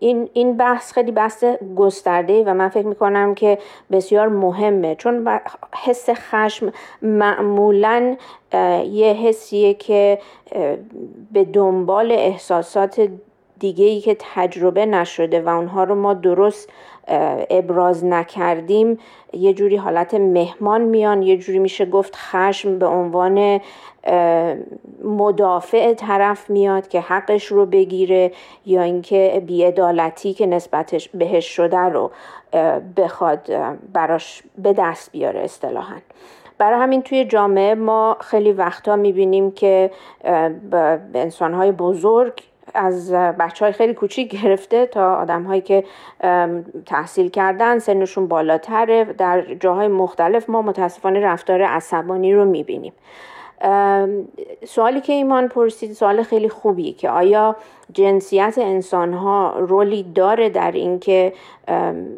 این 0.00 0.30
این 0.32 0.56
بحث 0.56 0.92
خیلی 0.92 1.12
بحث 1.12 1.44
گسترده 1.76 2.44
و 2.44 2.54
من 2.54 2.68
فکر 2.68 2.86
می‌کنم 2.86 3.34
که 3.34 3.58
بسیار 3.90 4.28
مهمه. 4.28 4.94
چون 4.94 5.28
حس 5.84 6.10
خشم 6.10 6.72
معمولا 7.02 8.16
یه 8.84 9.12
حسیه 9.12 9.74
که 9.74 10.18
به 11.32 11.44
دنبال 11.44 12.12
احساسات 12.12 13.08
دیگه 13.62 13.84
ای 13.84 14.00
که 14.00 14.16
تجربه 14.34 14.86
نشده 14.86 15.40
و 15.40 15.48
اونها 15.48 15.84
رو 15.84 15.94
ما 15.94 16.14
درست 16.14 16.70
ابراز 17.50 18.04
نکردیم 18.04 18.98
یه 19.32 19.54
جوری 19.54 19.76
حالت 19.76 20.14
مهمان 20.14 20.80
میان 20.80 21.22
یه 21.22 21.36
جوری 21.36 21.58
میشه 21.58 21.86
گفت 21.86 22.16
خشم 22.16 22.78
به 22.78 22.86
عنوان 22.86 23.60
مدافع 25.04 25.94
طرف 25.94 26.50
میاد 26.50 26.88
که 26.88 27.00
حقش 27.00 27.46
رو 27.46 27.66
بگیره 27.66 28.32
یا 28.66 28.82
اینکه 28.82 29.42
بیعدالتی 29.46 30.34
که 30.34 30.46
نسبتش 30.46 31.08
بهش 31.08 31.46
شده 31.46 31.78
رو 31.78 32.10
بخواد 32.96 33.52
براش 33.92 34.42
به 34.58 34.72
دست 34.72 35.12
بیاره 35.12 35.40
اصطلاحا. 35.40 35.96
برای 36.58 36.80
همین 36.80 37.02
توی 37.02 37.24
جامعه 37.24 37.74
ما 37.74 38.16
خیلی 38.20 38.52
وقتا 38.52 38.96
می‌بینیم 38.96 39.50
که 39.50 39.90
انسانهای 41.14 41.72
بزرگ 41.72 42.51
از 42.74 43.12
بچه 43.12 43.64
های 43.64 43.72
خیلی 43.72 43.94
کوچیک 43.94 44.42
گرفته 44.42 44.86
تا 44.86 45.14
آدم 45.14 45.42
هایی 45.42 45.60
که 45.60 45.84
تحصیل 46.86 47.28
کردن 47.28 47.78
سنشون 47.78 48.28
بالاتره. 48.28 49.04
در 49.04 49.54
جاهای 49.54 49.88
مختلف 49.88 50.50
ما 50.50 50.62
متاسفانه 50.62 51.20
رفتار 51.20 51.62
عصبانی 51.62 52.34
رو 52.34 52.44
می‌بینیم. 52.44 52.92
سوالی 54.66 55.00
که 55.00 55.12
ایمان 55.12 55.48
پرسید 55.48 55.92
سوال 55.92 56.22
خیلی 56.22 56.48
خوبی 56.48 56.92
که 56.92 57.10
آیا 57.10 57.56
جنسیت 57.92 58.54
انسان 58.58 59.12
ها 59.12 59.54
رولی 59.58 60.02
داره 60.14 60.48
در 60.48 60.72
اینکه 60.72 61.32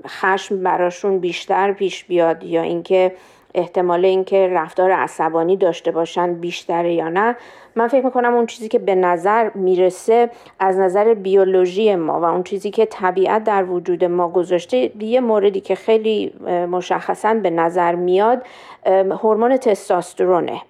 خشم 0.07 0.63
براشون 0.63 1.19
بیشتر 1.19 1.73
پیش 1.73 2.05
بیاد 2.05 2.43
یا 2.43 2.63
اینکه 2.63 3.13
احتمال 3.55 4.05
اینکه 4.05 4.49
رفتار 4.53 4.91
عصبانی 4.91 5.57
داشته 5.57 5.91
باشن 5.91 6.35
بیشتره 6.35 6.95
یا 6.95 7.09
نه؟ 7.09 7.37
من 7.77 7.89
فکر 7.89 8.05
می‌کنم 8.05 8.35
اون 8.35 8.47
چیزی 8.47 8.69
که 8.69 8.79
به 8.79 8.95
نظر 8.95 9.51
می‌رسه 9.55 10.31
از 10.59 10.79
نظر 10.79 11.15
بیولوژی 11.15 11.97
ما 11.97 12.21
و 12.21 12.25
اون 12.25 12.43
چیزی 12.43 12.71
که 12.71 12.87
طبیعت 12.87 13.45
در 13.45 13.65
وجود 13.65 14.05
ما 14.05 14.29
گذاشته 14.29 15.03
یه 15.03 15.21
موردی 15.21 15.61
که 15.61 15.75
خیلی 15.75 16.33
مشخصا 16.71 17.35
به 17.35 17.51
نظر 17.51 17.95
میاد 17.95 18.47
هورمون 18.87 19.57
تستاسترونه. 19.57 20.61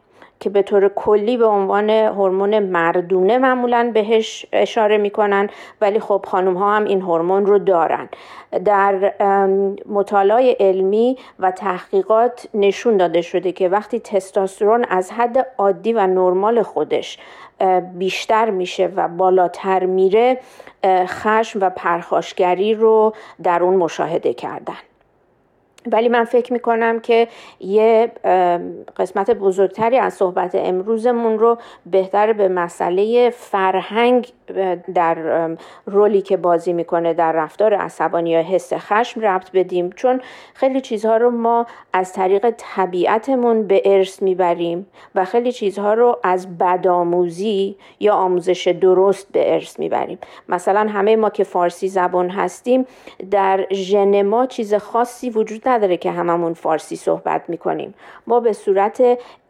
که 0.44 0.50
به 0.50 0.62
طور 0.62 0.88
کلی 0.88 1.36
به 1.36 1.46
عنوان 1.46 1.90
هورمون 1.90 2.58
مردونه 2.58 3.38
معمولا 3.38 3.90
بهش 3.94 4.46
اشاره 4.52 4.98
می‌کنن 4.98 5.48
ولی 5.80 6.00
خب 6.00 6.24
خانم 6.28 6.54
ها 6.56 6.76
هم 6.76 6.84
این 6.84 7.00
هورمون 7.00 7.46
رو 7.46 7.58
دارن. 7.58 8.08
در 8.64 9.14
مطالعه 9.88 10.56
علمی 10.60 11.16
و 11.38 11.50
تحقیقات 11.50 12.48
نشون 12.54 12.96
داده 12.96 13.22
شده 13.22 13.52
که 13.52 13.68
وقتی 13.68 14.00
تستوسترون 14.00 14.84
از 14.84 15.12
حد 15.12 15.46
عادی 15.58 15.92
و 15.92 16.06
نرمال 16.06 16.62
خودش 16.62 17.18
بیشتر 17.94 18.50
میشه 18.50 18.92
و 18.96 19.08
بالاتر 19.08 19.86
میره 19.86 20.40
خشم 21.06 21.58
و 21.62 21.70
پرخاشگری 21.70 22.74
رو 22.74 23.12
در 23.42 23.62
اون 23.62 23.76
مشاهده 23.76 24.34
کردن. 24.34 24.93
ولی 25.92 26.08
من 26.08 26.24
فکر 26.24 26.52
می‌کنم 26.52 27.00
که 27.00 27.28
یه 27.60 28.12
قسمت 28.96 29.30
بزرگتری 29.30 29.98
از 29.98 30.14
صحبت 30.14 30.54
امروزمون 30.54 31.38
رو 31.38 31.58
بهتر 31.86 32.32
به 32.32 32.48
مسئله 32.48 33.30
فرهنگ 33.30 34.32
در 34.94 35.16
رولی 35.86 36.22
که 36.22 36.36
بازی 36.36 36.72
می‌کنه 36.72 37.14
در 37.14 37.32
رفتار 37.32 37.74
عصبانی 37.74 38.30
یا 38.30 38.42
حس 38.42 38.72
خشم 38.72 39.20
ربط 39.20 39.50
بدیم. 39.54 39.90
چون 39.90 40.20
خیلی 40.54 40.80
چیزها 40.80 41.16
رو 41.16 41.30
ما 41.30 41.66
از 41.92 42.12
طریق 42.12 42.54
طبیعتمون 42.58 43.66
به 43.66 43.82
ارث 43.84 44.22
می‌بریم 44.22 44.86
و 45.14 45.24
خیلی 45.24 45.52
چیزها 45.52 45.94
رو 45.94 46.18
از 46.22 46.58
بدآموزی 46.58 47.76
یا 48.00 48.14
آموزش 48.14 48.68
درست 48.68 49.32
به 49.32 49.54
ارث 49.54 49.78
می‌بریم. 49.78 50.18
مثلا 50.48 50.80
همه 50.80 51.16
ما 51.16 51.30
که 51.30 51.44
فارسی 51.44 51.88
زبان 51.88 52.30
هستیم 52.30 52.86
در 53.30 53.66
ژن 53.72 54.22
ما 54.22 54.46
چیز 54.46 54.74
خاصی 54.74 55.30
وجود 55.30 55.62
نداره 55.75 55.97
که 55.97 56.11
هممون 56.11 56.54
فارسی 56.54 56.97
صحبت 56.97 57.43
می‌کنیم. 57.49 57.95
ما 58.26 58.40
به 58.40 58.52
صورت 58.52 59.02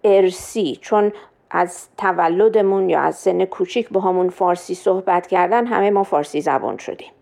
ارسی 0.04 0.78
چون 0.80 1.12
از 1.50 1.88
تولدمون 1.98 2.88
یا 2.90 3.00
از 3.00 3.16
سن 3.16 3.44
کوچیک 3.44 3.88
با 3.88 4.00
همون 4.00 4.28
فارسی 4.28 4.74
صحبت 4.74 5.26
کردن 5.26 5.66
همه 5.66 5.90
ما 5.90 6.02
فارسی 6.02 6.40
زبان 6.40 6.76
شدیم. 6.76 7.13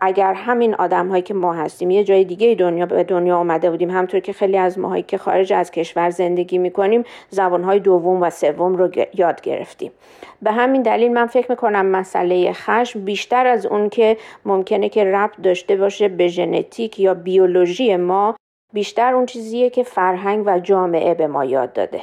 اگر 0.00 0.34
همین 0.34 0.74
آدم 0.74 1.08
هایی 1.08 1.22
که 1.22 1.34
ما 1.34 1.52
هستیم 1.52 1.90
یه 1.90 2.04
جای 2.04 2.24
دیگه 2.24 2.54
دنیا 2.54 2.86
به 2.86 3.04
دنیا 3.04 3.36
آمده 3.36 3.70
بودیم. 3.70 3.90
همطور 3.90 4.20
که 4.20 4.32
خیلی 4.32 4.56
از 4.56 4.78
ماهایی 4.78 5.02
که 5.02 5.18
خارج 5.18 5.52
از 5.52 5.70
کشور 5.70 6.10
زندگی 6.10 6.58
می‌کنیم 6.58 7.04
زبان 7.30 7.64
های 7.64 7.80
دوم 7.80 8.22
و 8.22 8.30
سوم 8.30 8.76
رو 8.76 8.90
یاد 9.14 9.40
گرفتیم. 9.40 9.92
به 10.42 10.52
همین 10.52 10.82
دلیل 10.82 11.12
من 11.12 11.26
فکر 11.26 11.50
می‌کنم 11.50 11.86
مسئله 11.86 12.52
خشم 12.52 13.04
بیشتر 13.04 13.46
از 13.46 13.66
اون 13.66 13.88
که 13.88 14.16
ممکنه 14.44 14.88
که 14.88 15.04
ربط 15.04 15.40
داشته 15.42 15.76
باشه 15.76 16.08
به 16.08 16.28
ژنتیک 16.28 17.00
یا 17.00 17.14
بیولوژی 17.14 17.96
ما 17.96 18.36
بیشتر 18.72 19.14
اون 19.14 19.26
چیزیه 19.26 19.70
که 19.70 19.82
فرهنگ 19.82 20.42
و 20.46 20.58
جامعه 20.58 21.14
به 21.14 21.26
ما 21.26 21.44
یاد 21.44 21.72
داده. 21.72 22.00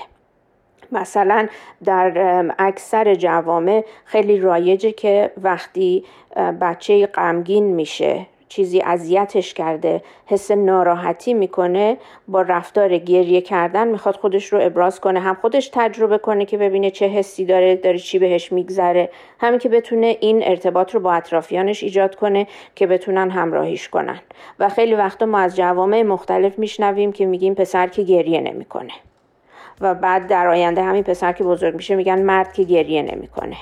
مثلا 0.91 1.47
در 1.85 2.45
اکثر 2.59 3.15
جوامع 3.15 3.85
خیلی 4.05 4.39
رایجه 4.39 4.91
که 4.91 5.31
وقتی 5.37 6.03
بچه 6.61 7.05
غمگین 7.05 7.63
میشه 7.63 8.25
چیزی 8.49 8.81
اذیتش 8.81 9.53
کرده 9.53 10.01
حس 10.25 10.51
ناراحتی 10.51 11.33
می‌کنه 11.33 11.97
با 12.27 12.41
رفتار 12.41 12.97
گریه 12.97 13.41
کردن 13.41 13.87
می‌خواد 13.87 14.15
خودش 14.15 14.53
رو 14.53 14.59
ابراز 14.61 14.99
کنه 14.99 15.19
هم 15.19 15.37
خودش 15.41 15.69
تجربه 15.73 16.17
کنه 16.17 16.45
که 16.45 16.57
ببینه 16.57 16.91
چه 16.91 17.07
حسی 17.07 17.45
داره 17.45 17.75
داره 17.75 17.97
چی 17.97 18.19
بهش 18.19 18.51
میگذره. 18.51 19.09
همین 19.39 19.59
که 19.59 19.69
بتونه 19.69 20.17
این 20.19 20.43
ارتباط 20.43 20.93
رو 20.93 20.99
با 20.99 21.13
اطرافیانش 21.13 21.83
ایجاد 21.83 22.15
کنه 22.15 22.47
که 22.75 22.87
بتونن 22.87 23.29
همراهیش 23.29 23.89
کنن. 23.89 24.19
و 24.59 24.69
خیلی 24.69 24.95
وقتا 24.95 25.25
ما 25.25 25.39
از 25.39 25.55
جوامع 25.55 26.01
مختلف 26.01 26.59
میشنویم 26.59 27.11
که 27.11 27.25
میگیم 27.25 27.53
پسر 27.53 27.87
که 27.87 28.03
گریه 28.03 28.41
نمی‌کنه. 28.41 28.93
و 29.81 29.95
بعد 29.95 30.27
در 30.27 30.47
آینده 30.47 30.83
همین 30.83 31.03
پسر 31.03 31.31
که 31.31 31.43
بزرگ 31.43 31.75
میشه 31.75 31.95
میگن 31.95 32.21
مرد 32.21 32.53
که 32.53 32.63
گریه 32.63 33.01
نمی‌کنه. 33.01 33.57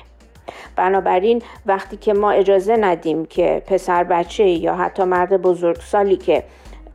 بنابراین 0.75 1.41
وقتی 1.65 1.97
که 1.97 2.13
ما 2.13 2.31
اجازه 2.31 2.75
ندیم 2.75 3.25
که 3.25 3.61
پسر 3.67 4.03
بچه 4.03 4.43
یا 4.43 4.75
حتی 4.75 5.03
مرد 5.03 5.41
بزرگسالی 5.41 6.15
که 6.15 6.43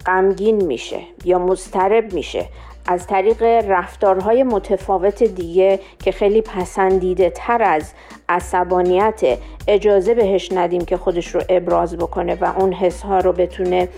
غمگین 0.07 0.65
میشه 0.65 1.01
یا 1.25 1.39
مضطرب 1.39 2.13
میشه 2.13 2.47
از 2.87 3.07
طریق 3.07 3.43
رفتارهای 3.69 4.43
متفاوت 4.43 5.23
دیگه 5.23 5.81
که 5.99 6.13
خیلی 6.13 6.43
پسندیده 6.43 7.31
تر 7.31 7.63
از 7.63 7.93
عصبانیت 8.29 9.39
اجازه 9.69 10.15
بهش 10.15 10.53
ندیم 10.53 10.85
که 10.85 10.97
خودش 10.97 11.35
رو 11.35 11.43
ابراز 11.49 11.97
بکنه 11.97 12.35
و 12.35 12.53
اون 12.59 12.73
حس 12.73 13.03
ها 13.03 13.19
رو 13.19 13.33
بتونه 13.33 13.89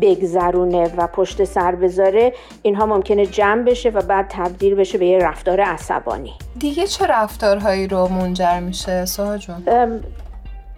بگذرونه 0.00 0.90
و 0.96 1.06
پشت 1.06 1.44
سر 1.44 1.74
بذاره 1.74 2.32
اینها 2.62 2.86
ممکنه 2.86 3.26
جمع 3.26 3.62
بشه 3.62 3.90
و 3.90 4.02
بعد 4.02 4.26
تبدیل 4.28 4.74
بشه 4.74 4.98
به 4.98 5.06
یه 5.06 5.18
رفتار 5.18 5.60
عصبانی 5.60 6.32
دیگه 6.58 6.86
چه 6.86 7.06
رفتارهایی 7.06 7.86
رو 7.86 8.08
منجر 8.08 8.60
میشه 8.60 9.04
ساها 9.04 9.38
جون؟ 9.38 9.62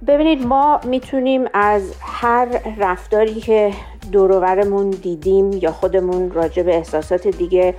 ببینید 0.07 0.47
ما 0.47 0.81
می‌تونیم 0.85 1.45
از 1.55 1.83
هر 2.01 2.47
رفتاری 2.79 3.41
که 3.41 3.73
دورورمون 4.13 4.91
دیدیم 4.91 5.53
یا 5.53 5.73
خودمون 5.73 6.31
راجع 6.31 6.63
به 6.63 6.77
احساسات 6.77 7.29
دیگه 7.29 7.75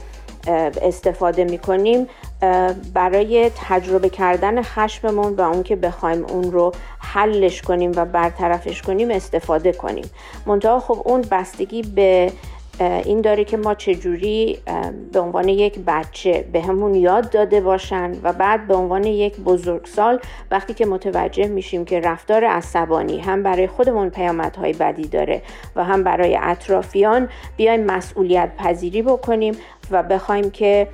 استفاده 0.48 1.44
می‌کنیم 1.44 2.08
برای 2.94 3.52
تجربه 3.68 4.10
کردن 4.10 4.62
خشممون 4.62 5.34
و 5.34 5.42
اون 5.42 5.64
که 5.64 5.76
بخوایم 5.76 6.26
اون 6.26 6.52
رو 6.52 6.72
حلش 7.00 7.62
کنیم 7.62 7.92
و 7.96 8.06
برطرفش 8.06 8.82
کنیم 8.82 9.12
استفاده 9.12 9.72
کنیم. 9.72 10.06
منتها 10.46 10.80
خب 10.80 11.02
اون 11.06 11.22
بستگی 11.22 11.82
به 11.82 12.32
این 12.80 13.22
داره 13.22 13.44
که 13.44 13.58
ما 13.58 13.74
چجوری 13.74 14.60
به 15.12 15.20
عنوان 15.20 15.48
یک 15.48 15.80
بچه 15.88 16.46
به 16.54 16.62
همون 16.62 16.96
یاد 16.96 17.30
داده 17.30 17.62
باشن 17.62 18.12
و 18.24 18.34
بعد 18.34 18.68
به 18.68 18.76
عنوان 18.76 19.04
یک 19.04 19.40
بزرگسال 19.40 20.20
وقتی 20.52 20.74
که 20.74 20.86
متوجه 20.86 21.48
میشیم 21.48 21.86
که 21.86 22.00
رفتار 22.00 22.44
عصبانی 22.44 23.20
هم 23.20 23.44
برای 23.44 23.68
خودمون 23.68 24.10
پیامدهای 24.10 24.74
بدی 24.74 25.08
داره 25.08 25.42
و 25.76 25.84
هم 25.84 26.04
برای 26.04 26.40
اطرافیان 26.42 27.30
بیایم 27.58 27.84
مسئولیت 27.84 28.52
پذیری 28.58 29.02
بکنیم 29.02 29.58
و 29.92 30.04
بخوایم 30.04 30.52
که 30.52 30.88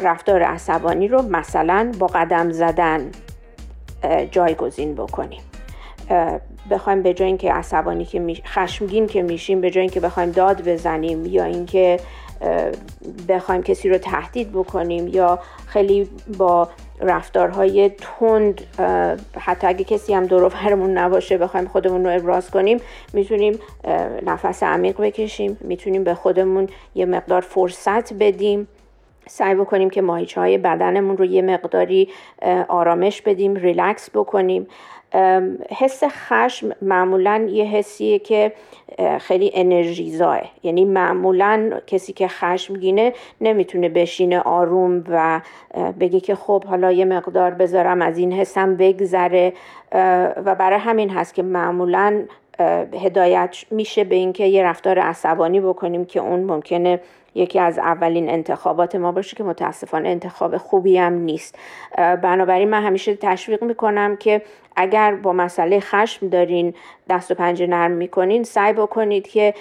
رفتار 0.00 0.42
عصبانی 0.42 1.08
رو 1.08 1.22
مثلا 1.22 1.92
با 1.98 2.06
قدم 2.06 2.50
زدن 2.50 3.10
جایگزین 4.30 4.94
بکنیم. 4.94 5.40
بخوایم 6.70 7.02
به 7.02 7.14
جای 7.14 7.28
اینکه 7.28 7.52
عصبانی 7.52 8.04
که 8.04 8.18
می... 8.18 8.34
خشمگین 8.34 9.06
که 9.06 9.22
میشیم 9.22 9.60
به 9.60 9.70
جای 9.70 9.80
اینکه 9.80 10.00
بخوایم 10.00 10.30
داد 10.30 10.68
بزنیم 10.68 11.26
یا 11.26 11.44
اینکه 11.44 12.00
بخوایم 13.28 13.62
کسی 13.62 13.88
رو 13.88 13.98
تهدید 13.98 14.52
بکنیم 14.52 15.08
یا 15.08 15.38
خیلی 15.66 16.10
با 16.38 16.68
رفتارهای 17.00 17.90
تند 17.90 18.60
حتی 19.38 19.66
اگه 19.66 19.84
کسی 19.84 20.14
هم 20.14 20.26
دور 20.26 20.52
نباشه 20.88 21.38
بخوایم 21.38 21.66
خودمون 21.66 22.04
رو 22.04 22.14
ابراز 22.14 22.50
کنیم 22.50 22.78
می‌تونیم 23.12 23.58
نفس 24.26 24.62
عمیق 24.62 25.00
بکشیم 25.00 25.58
می‌تونیم 25.60 26.04
به 26.04 26.14
خودمون 26.14 26.68
یه 26.94 27.06
مقدار 27.06 27.40
فرصت 27.40 28.12
بدیم. 28.12 28.68
سعی 29.28 29.54
بکنیم 29.54 29.90
که 29.90 30.02
ماهیچه 30.02 30.40
های 30.40 30.58
بدنمون 30.58 31.16
رو 31.16 31.24
یه 31.24 31.42
مقداری 31.42 32.08
آرامش 32.68 33.22
بدیم 33.22 33.54
ریلکس 33.54 34.10
بکنیم. 34.14 34.66
حس 35.78 36.02
خشم 36.04 36.70
معمولا 36.82 37.48
یه 37.50 37.64
حسیه 37.64 38.18
که 38.18 38.52
خیلی 39.20 39.50
انرژیزاه. 39.54 40.40
یعنی 40.62 40.84
معمولا 40.84 41.70
کسی 41.86 42.12
که 42.12 42.28
خشمگینه 42.28 43.12
نمی‌تونه 43.40 43.88
بشینه 43.88 44.40
آروم 44.40 45.04
و 45.08 45.40
بگه 46.00 46.20
که 46.20 46.34
خب 46.34 46.64
حالا 46.64 46.92
یه 46.92 47.04
مقدار 47.04 47.50
بذارم 47.50 48.02
از 48.02 48.18
این 48.18 48.32
حسم 48.32 48.76
بگذره. 48.76 49.52
و 50.44 50.54
برای 50.54 50.78
همین 50.78 51.10
هست 51.10 51.34
که 51.34 51.42
معمولا 51.42 52.22
هدایت 52.92 53.56
میشه 53.70 54.04
به 54.04 54.14
اینکه 54.14 54.44
یه 54.44 54.62
رفتار 54.62 54.98
عصبانی 54.98 55.60
بکنیم 55.60 56.04
که 56.04 56.20
اون 56.20 56.40
ممکنه 56.40 57.00
یکی 57.34 57.58
از 57.58 57.78
اولین 57.78 58.30
انتخابات 58.30 58.96
ما 58.96 59.12
باشه 59.12 59.36
که 59.36 59.44
متاسفانه 59.44 60.08
انتخاب 60.08 60.56
خوبی 60.56 60.98
هم 60.98 61.12
نیست. 61.12 61.58
بنابراین 61.96 62.70
من 62.70 62.82
همیشه 62.82 63.14
تشویق 63.14 63.64
می‌کنم 63.64 64.16
که 64.16 64.42
اگر 64.76 65.14
با 65.14 65.32
مسئله 65.32 65.80
خشم 65.80 66.28
دارین 66.28 66.74
دست 67.08 67.30
و 67.30 67.34
پنجه 67.34 67.66
نرم 67.66 67.90
می‌کنین 67.90 68.42
سعی 68.42 68.72
بکنید 68.72 69.28
که 69.28 69.54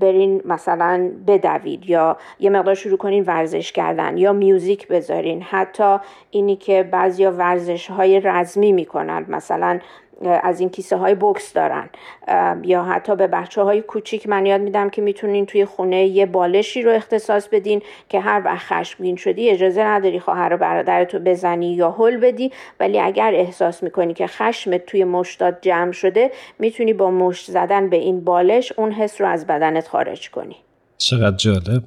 برین 0.00 0.42
مثلا 0.44 1.10
بدوید 1.26 1.90
یا 1.90 2.16
یه 2.40 2.50
مقدار 2.50 2.74
شروع 2.74 2.98
کنین 2.98 3.24
ورزش 3.24 3.72
کردن 3.72 4.18
یا 4.18 4.32
میوزیک 4.32 4.88
بذارین. 4.88 5.42
حتی 5.42 5.96
اینی 6.30 6.56
که 6.56 6.82
بعضیا 6.82 7.32
ورزش 7.32 7.90
های 7.90 8.20
رزمی 8.20 8.72
می‌کنن 8.72 9.24
مثلا 9.28 9.78
از 10.42 10.60
این 10.60 10.68
کیسه 10.68 10.96
های 10.96 11.16
بکس 11.20 11.52
دارن 11.52 11.90
یا 12.64 12.84
حتی 12.84 13.16
به 13.16 13.26
بچه 13.26 13.62
های 13.62 13.82
کوچیک 13.82 14.28
من 14.28 14.46
یاد 14.46 14.60
میدم 14.60 14.90
که 14.90 15.02
می‌تونین 15.02 15.46
توی 15.46 15.64
خونه 15.64 16.06
یه 16.06 16.26
بالشی 16.26 16.82
رو 16.82 16.92
اختصاص 16.92 17.48
بدین 17.48 17.82
که 18.08 18.20
هر 18.20 18.42
وقت 18.44 18.66
خشمگین 18.66 19.16
شدی 19.16 19.50
اجازه 19.50 19.82
نداری 19.82 20.20
خواهر 20.20 20.54
و 20.54 20.56
برادرتو 20.56 21.18
بزنی 21.18 21.74
یا 21.74 21.90
هل 21.90 22.16
بدی. 22.16 22.52
ولی 22.80 23.00
اگر 23.00 23.32
احساس 23.34 23.82
می‌کنی 23.82 24.14
که 24.14 24.26
خشمت 24.26 24.86
توی 24.86 25.04
مشتات 25.04 25.58
جمع 25.62 25.92
شده 25.92 26.30
می‌تونی 26.58 26.92
با 26.92 27.10
مشت 27.10 27.50
زدن 27.50 27.90
به 27.90 27.96
این 27.96 28.24
بالش 28.24 28.72
اون 28.76 28.92
حس 28.92 29.20
رو 29.20 29.26
از 29.26 29.46
بدنت 29.46 29.88
خارج 29.88 30.30
کنی. 30.30 30.56
چقدر 30.98 31.36
جالب. 31.36 31.82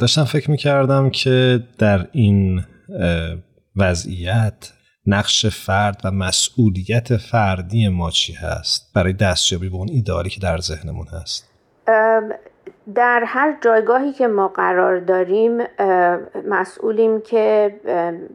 داشتم 0.00 0.24
فکر 0.24 0.50
می‌کردم 0.50 1.10
که 1.10 1.60
در 1.78 2.06
این 2.12 2.60
وضعیت 3.76 4.72
نقش 5.10 5.46
فرد 5.46 6.00
و 6.04 6.10
مسئولیت 6.10 7.16
فردی 7.16 7.88
ما 7.88 8.10
چی 8.10 8.32
هست؟ 8.32 8.90
برای 8.94 9.12
دستیابی 9.12 9.68
به 9.68 9.76
اون 9.76 9.88
ایداری 9.90 10.30
که 10.30 10.40
در 10.40 10.58
ذهنمون 10.58 11.06
هست. 11.06 11.50
در 12.94 13.22
هر 13.26 13.58
جایگاهی 13.60 14.12
که 14.12 14.26
ما 14.26 14.48
قرار 14.48 15.00
داریم 15.00 15.58
مسئولیم 16.48 17.20
که 17.20 17.74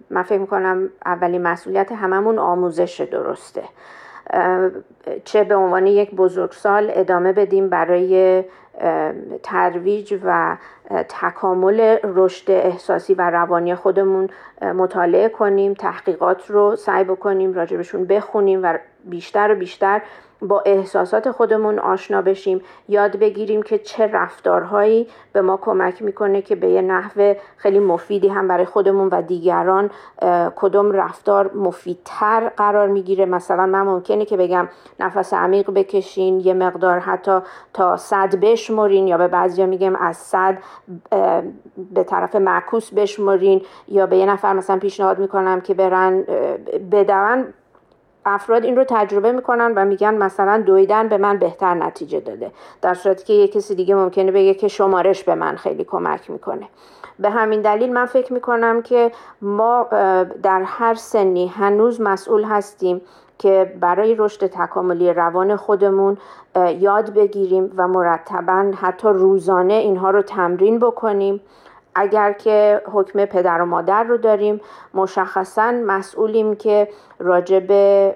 من 0.09 0.23
فکر 0.23 0.37
می‌کنم 0.37 0.89
اولین 1.05 1.41
مسئولیت 1.41 1.91
هممون 1.91 2.39
آموزش 2.39 3.01
درسته. 3.11 3.63
چه 5.25 5.43
به 5.43 5.55
عنوان 5.55 5.87
یک 5.87 6.11
بزرگسال 6.11 6.91
ادامه 6.93 7.33
بدیم 7.33 7.69
برای 7.69 8.43
ترویج 9.43 10.19
و 10.23 10.57
تکامل 11.09 11.97
رشد 12.03 12.51
احساسی 12.51 13.13
و 13.13 13.29
روانی 13.29 13.75
خودمون 13.75 14.29
مطالعه 14.61 15.29
کنیم 15.29 15.73
تحقیقات 15.73 16.51
رو 16.51 16.75
سعی 16.75 17.03
بکنیم 17.03 17.53
راجبشون 17.53 18.05
بخونیم 18.05 18.59
و 18.63 18.77
بیشتر 19.05 19.51
و 19.51 19.55
بیشتر 19.55 20.01
با 20.43 20.63
احساسات 20.65 21.31
خودمون 21.31 21.79
آشنا 21.79 22.21
بشیم. 22.21 22.61
یاد 22.89 23.19
بگیریم 23.19 23.63
که 23.63 23.77
چه 23.77 24.07
رفتارهایی 24.07 25.07
به 25.33 25.41
ما 25.41 25.57
کمک 25.57 26.01
می‌کنه 26.01 26.41
که 26.41 26.55
به 26.55 26.69
یه 26.69 26.81
نحو 26.81 27.33
خیلی 27.57 27.79
مفیدی 27.79 28.27
هم 28.27 28.47
برای 28.47 28.65
خودمون 28.65 29.09
و 29.11 29.21
دیگران 29.21 29.89
کدوم 30.55 30.91
رفتار 30.91 31.51
مفیدتر 31.53 32.51
قرار 32.57 32.87
می‌گیره. 32.87 33.25
مثلا 33.25 33.65
من 33.65 33.81
ممکنه 33.81 34.25
که 34.25 34.37
بگم 34.37 34.67
نفس 34.99 35.33
عمیق 35.33 35.71
بکشین 35.71 36.39
یه 36.39 36.53
مقدار 36.53 36.99
حتی 36.99 37.39
تا 37.73 37.97
صد 37.97 38.35
بشمرین 38.35 39.07
یا 39.07 39.17
به 39.17 39.27
بعضیا 39.27 39.65
میگم 39.65 39.95
از 39.95 40.17
صد 40.17 40.57
به 41.93 42.03
طرف 42.03 42.35
معکوس 42.35 42.93
بشمرین 42.93 43.61
یا 43.87 44.05
به 44.05 44.17
یه 44.17 44.25
نفر 44.25 44.53
مثلا 44.53 44.79
پیشنهاد 44.79 45.19
می‌کنم 45.19 45.61
که 45.61 45.73
برن 45.73 46.23
بدون 46.91 47.53
افراد 48.25 48.63
این 48.63 48.75
رو 48.75 48.85
تجربه 48.87 49.31
می‌کنن 49.31 49.73
و 49.75 49.85
میگن 49.85 50.13
مثلا 50.13 50.63
دویدن 50.65 51.07
به 51.07 51.17
من 51.17 51.37
بهتر 51.37 51.73
نتیجه 51.73 52.19
داده. 52.19 52.51
در 52.81 52.93
صورتی 52.93 53.23
که 53.23 53.33
یه 53.33 53.47
کسی 53.47 53.75
دیگه 53.75 53.95
ممکنه 53.95 54.31
بگه 54.31 54.53
که 54.53 54.67
شمارش 54.67 55.23
به 55.23 55.35
من 55.35 55.55
خیلی 55.55 55.83
کمک 55.83 56.29
می‌کنه. 56.29 56.67
به 57.19 57.29
همین 57.29 57.61
دلیل 57.61 57.93
من 57.93 58.05
فکر 58.05 58.33
می‌کنم 58.33 58.81
که 58.81 59.11
ما 59.41 59.87
در 60.43 60.61
هر 60.65 60.93
سنی 60.93 61.47
هنوز 61.47 62.01
مسئول 62.01 62.43
هستیم 62.43 63.01
که 63.39 63.73
برای 63.79 64.15
رشد 64.15 64.47
تکاملی 64.47 65.13
روان 65.13 65.55
خودمون 65.55 66.17
یاد 66.79 67.13
بگیریم 67.13 67.73
و 67.77 67.87
مرتبا 67.87 68.71
حتی 68.81 69.07
روزانه 69.07 69.73
اینها 69.73 70.09
رو 70.09 70.21
تمرین 70.21 70.79
بکنیم. 70.79 71.41
اگر 71.95 72.31
که 72.31 72.81
حکم 72.93 73.25
پدر 73.25 73.61
و 73.61 73.65
مادر 73.65 74.03
رو 74.03 74.17
داریم 74.17 74.61
مشخصا 74.93 75.71
مسئولیم 75.71 76.55
که 76.55 76.87
راجع 77.19 77.59
به 77.59 78.15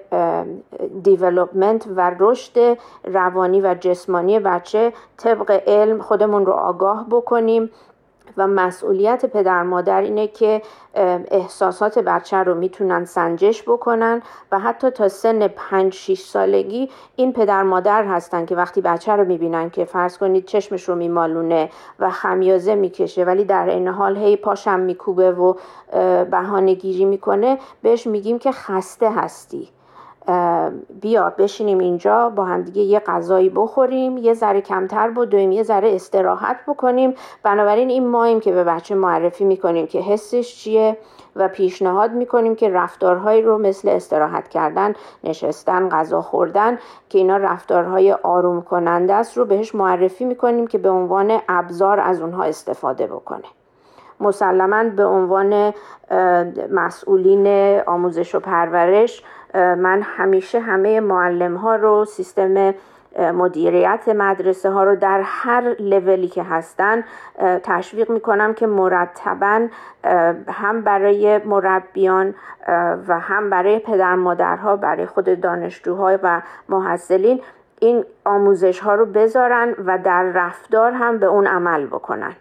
دیولوپمنت 1.02 1.86
و 1.96 2.10
رشد 2.18 2.78
روانی 3.04 3.60
و 3.60 3.74
جسمانی 3.80 4.38
بچه 4.38 4.92
طبق 5.16 5.62
علم 5.66 5.98
خودمون 5.98 6.46
رو 6.46 6.52
آگاه 6.52 7.06
بکنیم. 7.10 7.70
و 8.36 8.46
مسئولیت 8.46 9.26
پدر 9.26 9.62
مادر 9.62 10.00
اینه 10.00 10.26
که 10.28 10.62
احساسات 11.30 11.98
بچه 11.98 12.36
رو 12.36 12.54
می‌تونن 12.54 13.04
سنجش 13.04 13.62
بکنن 13.62 14.22
و 14.52 14.58
حتی 14.58 14.90
تا 14.90 15.08
سن 15.08 15.48
5 15.48 15.92
6 15.92 16.20
سالگی 16.20 16.90
این 17.16 17.32
پدر 17.32 17.62
مادر 17.62 18.04
هستن 18.04 18.46
که 18.46 18.56
وقتی 18.56 18.80
بچه 18.80 19.12
رو 19.12 19.24
می‌بینن 19.24 19.70
که 19.70 19.84
فرض 19.84 20.18
کنید 20.18 20.44
چشمش 20.44 20.88
رو 20.88 20.94
میمالونه 20.94 21.70
و 21.98 22.10
خمیازه 22.10 22.74
می‌کشه 22.74 23.24
ولی 23.24 23.44
در 23.44 23.66
این 23.66 23.88
حال 23.88 24.16
هی 24.16 24.36
پاشم 24.36 24.80
میکوبه 24.80 25.32
و 25.32 25.54
بهانه 26.30 26.74
گیری 26.74 27.04
می‌کنه 27.04 27.58
بهش 27.82 28.06
میگیم 28.06 28.38
که 28.38 28.52
خسته 28.52 29.10
هستی. 29.10 29.68
بیا 31.00 31.34
بشینیم 31.38 31.78
اینجا 31.78 32.30
با 32.30 32.44
همدیگه 32.44 32.82
یه 32.82 33.00
غذایی 33.00 33.48
بخوریم 33.48 34.16
یه 34.16 34.34
ذره 34.34 34.60
کمتر 34.60 35.10
بدویم 35.10 35.52
یه 35.52 35.62
ذره 35.62 35.94
استراحت 35.94 36.56
بکنیم. 36.66 37.14
بنابراین 37.42 37.90
این 37.90 38.08
ماییم 38.08 38.40
که 38.40 38.52
به 38.52 38.64
بچه 38.64 38.94
معرفی 38.94 39.44
می‌کنیم 39.44 39.86
که 39.86 40.00
حسش 40.00 40.56
چیه 40.56 40.96
و 41.36 41.48
پیشنهاد 41.48 42.12
می‌کنیم 42.12 42.54
که 42.54 42.68
رفتارهایی 42.68 43.42
رو 43.42 43.58
مثل 43.58 43.88
استراحت 43.88 44.48
کردن 44.48 44.94
نشستن 45.24 45.88
غذا 45.88 46.22
خوردن 46.22 46.78
که 47.08 47.18
اینا 47.18 47.36
رفتارهای 47.36 48.12
آروم 48.12 48.62
کننده 48.62 49.14
است 49.14 49.36
رو 49.38 49.44
بهش 49.44 49.74
معرفی 49.74 50.24
می‌کنیم 50.24 50.66
که 50.66 50.78
به 50.78 50.90
عنوان 50.90 51.38
ابزار 51.48 52.00
از 52.00 52.20
اونها 52.20 52.42
استفاده 52.44 53.06
بکنه. 53.06 53.44
مسلما 54.20 54.84
به 54.84 55.04
عنوان 55.04 55.72
مسئولین 56.70 57.46
آموزش 57.86 58.34
و 58.34 58.40
پرورش 58.40 59.22
من 59.54 60.02
همیشه 60.02 60.60
همه 60.60 61.00
معلم 61.00 61.56
ها 61.56 61.76
رو 61.76 62.04
سیستم 62.04 62.74
مدیریت 63.18 64.08
مدرسه 64.08 64.70
ها 64.70 64.84
رو 64.84 64.96
در 64.96 65.20
هر 65.24 65.76
لولی 65.78 66.28
که 66.28 66.42
هستن 66.42 67.04
تشویق 67.62 68.10
می‌کنم 68.10 68.54
که 68.54 68.66
مرتبا 68.66 69.68
هم 70.48 70.82
برای 70.82 71.38
مربیان 71.38 72.34
و 73.08 73.18
هم 73.20 73.50
برای 73.50 73.78
پدر 73.78 74.14
مادرها 74.14 74.76
برای 74.76 75.06
خود 75.06 75.40
دانشجوها 75.40 76.18
و 76.22 76.42
محصلین 76.68 77.40
این 77.80 78.04
آموزش 78.24 78.80
ها 78.80 78.94
رو 78.94 79.06
بذارن 79.06 79.74
و 79.86 79.98
در 79.98 80.22
رفتار 80.22 80.92
هم 80.92 81.18
به 81.18 81.26
اون 81.26 81.46
عمل 81.46 81.86
بکنن. 81.86 82.32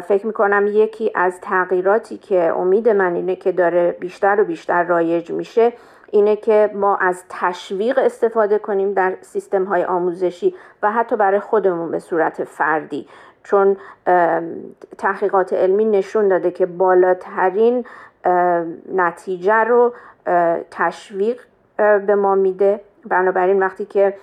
فکر 0.00 0.26
می‌کنم 0.26 0.66
یکی 0.66 1.12
از 1.14 1.40
تغییراتی 1.40 2.18
که 2.18 2.52
امید 2.56 2.88
من 2.88 3.14
اینه 3.14 3.36
که 3.36 3.52
داره 3.52 3.96
بیشتر 4.00 4.40
و 4.40 4.44
بیشتر 4.44 4.82
رایج 4.82 5.30
میشه 5.30 5.72
اینه 6.12 6.36
که 6.36 6.70
ما 6.74 6.96
از 6.96 7.24
تشویق 7.28 7.98
استفاده 7.98 8.58
کنیم 8.58 8.92
در 8.92 9.16
سیستم 9.20 9.64
های 9.64 9.84
آموزشی 9.84 10.54
و 10.82 10.92
حتی 10.92 11.16
برای 11.16 11.40
خودمون 11.40 11.90
به 11.90 11.98
صورت 11.98 12.44
فردی. 12.44 13.08
چون 13.44 13.76
تحقیقات 14.98 15.52
علمی 15.52 15.84
نشون 15.84 16.28
داده 16.28 16.50
که 16.50 16.66
بالاترین 16.66 17.84
نتیجه 18.94 19.54
رو 19.54 19.94
تشویق 20.70 21.40
به 21.76 22.14
ما 22.14 22.34
میده. 22.34 22.80
بنابراین 23.08 23.58
وقتی 23.58 23.84
که 23.84 24.14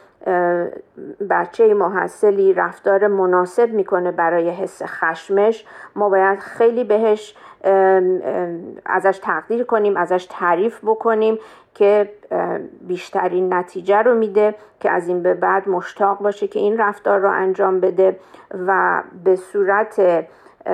بچه 1.29 1.73
محصلی 1.73 2.53
رفتار 2.53 3.07
مناسب 3.07 3.69
می‌کنه 3.69 4.11
برای 4.11 4.49
حس 4.49 4.81
خشمش. 4.83 5.65
ما 5.95 6.09
باید 6.09 6.39
خیلی 6.39 6.83
بهش 6.83 7.35
ازش 8.85 9.19
تقدیر 9.23 9.63
کنیم 9.63 9.97
ازش 9.97 10.27
تعریف 10.29 10.79
بکنیم 10.83 11.39
که 11.75 12.09
بیشترین 12.81 13.53
نتیجه 13.53 13.97
رو 13.97 14.15
میده 14.15 14.55
که 14.79 14.91
از 14.91 15.07
این 15.07 15.23
به 15.23 15.33
بعد 15.33 15.69
مشتاق 15.69 16.19
باشه 16.19 16.47
که 16.47 16.59
این 16.59 16.77
رفتار 16.77 17.19
رو 17.19 17.29
انجام 17.29 17.79
بده 17.79 18.19
و 18.67 19.03
به 19.23 19.35
صورت 19.35 20.25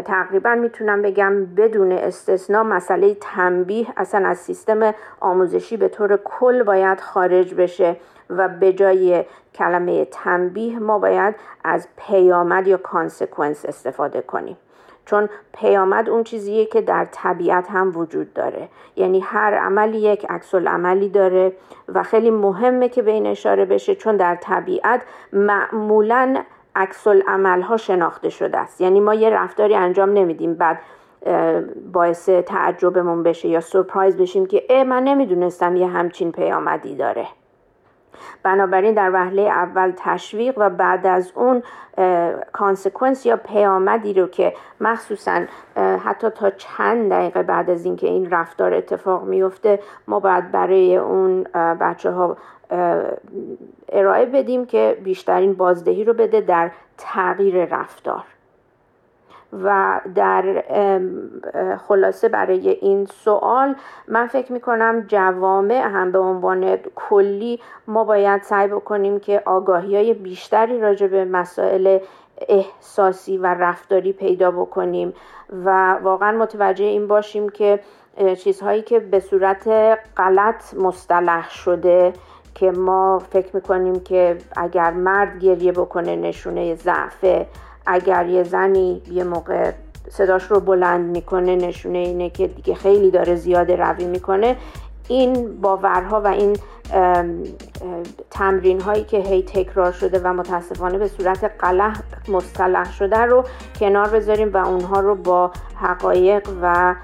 تقریبا 0.06 0.56
می‌تونم 0.56 1.02
بگم 1.02 1.46
بدون 1.46 1.92
استثنا 1.92 2.64
مسئله 2.64 3.18
تنبیه 3.22 3.88
اصلا 3.98 4.28
از 4.28 4.38
سیستم 4.38 4.94
آموزشی 5.20 5.78
به 5.78 5.88
طور 5.88 6.20
کل 6.24 6.64
باید 6.64 7.00
خارج 7.00 7.54
بشه. 7.54 7.96
و 8.30 8.48
به 8.48 8.74
جای 8.74 9.26
کلمه 9.56 10.06
تنبیه 10.06 10.80
ما 10.80 11.00
باید 11.00 11.36
از 11.64 11.88
پیامد 11.98 12.68
یا 12.68 12.78
کانسکونس 12.78 13.66
استفاده 13.66 14.22
کنیم. 14.22 14.58
چون 15.06 15.30
پیامد 15.54 16.10
اون 16.10 16.24
چیزیه 16.24 16.66
که 16.66 16.82
در 16.82 17.08
طبیعت 17.12 17.72
هم 17.72 17.98
وجود 17.98 18.34
داره. 18.34 18.70
یعنی 18.96 19.20
هر 19.20 19.54
عملی 19.54 19.98
یک 19.98 20.26
عکس 20.30 20.56
عملی 20.56 21.10
داره 21.10 21.54
و 21.94 22.04
خیلی 22.04 22.32
مهمه 22.32 22.90
که 22.90 23.02
به 23.02 23.12
این 23.12 23.28
اشاره 23.28 23.66
بشه 23.66 23.96
چون 23.96 24.18
در 24.18 24.36
طبیعت 24.36 25.02
معمولا 25.34 26.44
عکس 26.76 27.08
عمل 27.08 27.62
ها 27.62 27.78
شناخته 27.78 28.30
شده 28.30 28.58
است. 28.58 28.82
یعنی 28.82 29.00
ما 29.00 29.14
یه 29.14 29.30
رفتاری 29.30 29.76
انجام 29.76 30.10
نمیدیم 30.10 30.54
بعد 30.54 30.80
باعث 31.94 32.30
تعجبمون 32.30 33.24
بشه 33.24 33.48
یا 33.48 33.62
سورپرایز 33.62 34.18
بشیم 34.18 34.46
که 34.46 34.64
اه 34.70 34.84
من 34.84 35.04
نمی‌دونستم 35.04 35.76
یه 35.76 35.88
همچین 35.88 36.32
پیامدی 36.32 36.96
داره. 36.96 37.28
بنابراین 38.44 38.94
در 38.94 39.12
وهله 39.14 39.42
اول 39.42 39.94
تشویق 39.98 40.54
و 40.58 40.70
بعد 40.70 41.08
از 41.08 41.32
اون 41.36 41.64
کانسکونس 42.52 43.26
یا 43.26 43.38
پیامدی 43.38 44.14
رو 44.14 44.28
که 44.28 44.54
مخصوصا 44.82 45.42
حتی 45.76 46.30
تا 46.30 46.50
چند 46.50 47.12
دقیقه 47.12 47.44
بعد 47.44 47.70
از 47.70 47.86
اینکه 47.86 48.08
این 48.08 48.30
رفتار 48.30 48.74
اتفاق 48.74 49.24
میفته 49.24 49.80
ما 50.08 50.20
باید 50.20 50.52
برای 50.52 50.96
اون 50.96 51.44
بچه 51.54 52.12
ها 52.12 52.38
ارائه 53.90 54.26
بدیم 54.26 54.66
که 54.66 54.98
بیشترین 55.04 55.54
بازدهی 55.54 56.04
رو 56.04 56.14
بده 56.14 56.42
در 56.42 56.72
تغییر 56.98 57.66
رفتار. 57.66 58.24
و 59.54 60.00
در 60.16 60.64
خلاصه 61.88 62.30
برای 62.30 62.70
این 62.70 63.06
سوال 63.06 63.76
من 64.08 64.28
فکر 64.28 64.52
می 64.52 64.60
کنم 64.60 65.06
جوامع 65.08 65.82
هم 65.82 66.12
به 66.12 66.20
عنوان 66.20 66.78
کلی 66.96 67.60
ما 67.88 68.04
باید 68.04 68.42
سعی 68.42 68.68
بکنیم 68.68 69.20
که 69.20 69.44
آگاهی 69.46 69.96
های 69.96 70.14
بیشتری 70.14 70.80
راجع 70.80 71.08
به 71.08 71.26
مسائل 71.26 72.00
احساسی 72.48 73.38
و 73.38 73.46
رفتاری 73.46 74.14
پیدا 74.14 74.52
بکنیم 74.52 75.14
و 75.66 75.94
واقعا 75.94 76.38
متوجه 76.38 76.86
این 76.86 77.08
باشیم 77.08 77.50
که 77.50 77.80
چیزهایی 78.38 78.82
که 78.82 79.00
به 79.00 79.20
صورت 79.20 79.68
غلط 80.18 80.74
مصطلح 80.74 81.50
شده 81.50 82.14
که 82.56 82.72
ما 82.72 83.20
فکر 83.20 83.56
می‌کنیم 83.56 84.00
که 84.00 84.38
اگر 84.58 84.92
مرد 84.92 85.40
گریه 85.40 85.72
بکنه 85.72 86.16
نشونه 86.16 86.76
ضعفه 86.76 87.48
اگر 87.86 88.26
یه 88.26 88.44
زنی 88.44 89.02
یه 89.12 89.24
موقع 89.24 89.72
صداش 90.10 90.44
رو 90.44 90.60
بلند 90.60 91.06
می‌کنه 91.06 91.56
نشونه 91.56 91.98
اینه 91.98 92.30
که 92.30 92.48
دیگه 92.48 92.76
خیلی 92.76 93.12
داره 93.12 93.36
زیاده 93.36 93.76
روی 93.76 94.06
می‌کنه 94.06 94.56
این 95.08 95.62
باورها 95.62 96.22
و 96.22 96.28
این 96.28 96.58
تمرین 98.32 98.82
هایی 98.82 99.04
که 99.04 99.18
هی 99.18 99.44
تکرار 99.44 99.92
شده 99.92 100.20
و 100.20 100.34
متاسفانه 100.34 100.98
به 100.98 101.08
صورت 101.08 101.52
غلط 101.60 101.98
مصطلح 102.28 102.92
شده 102.94 103.18
رو 103.18 103.44
کنار 103.80 104.10
بذاریم 104.10 104.54
و 104.54 104.58
اونها 104.58 105.00
رو 105.00 105.16
با 105.16 105.52
حقایق 105.76 106.50
و 106.62 106.96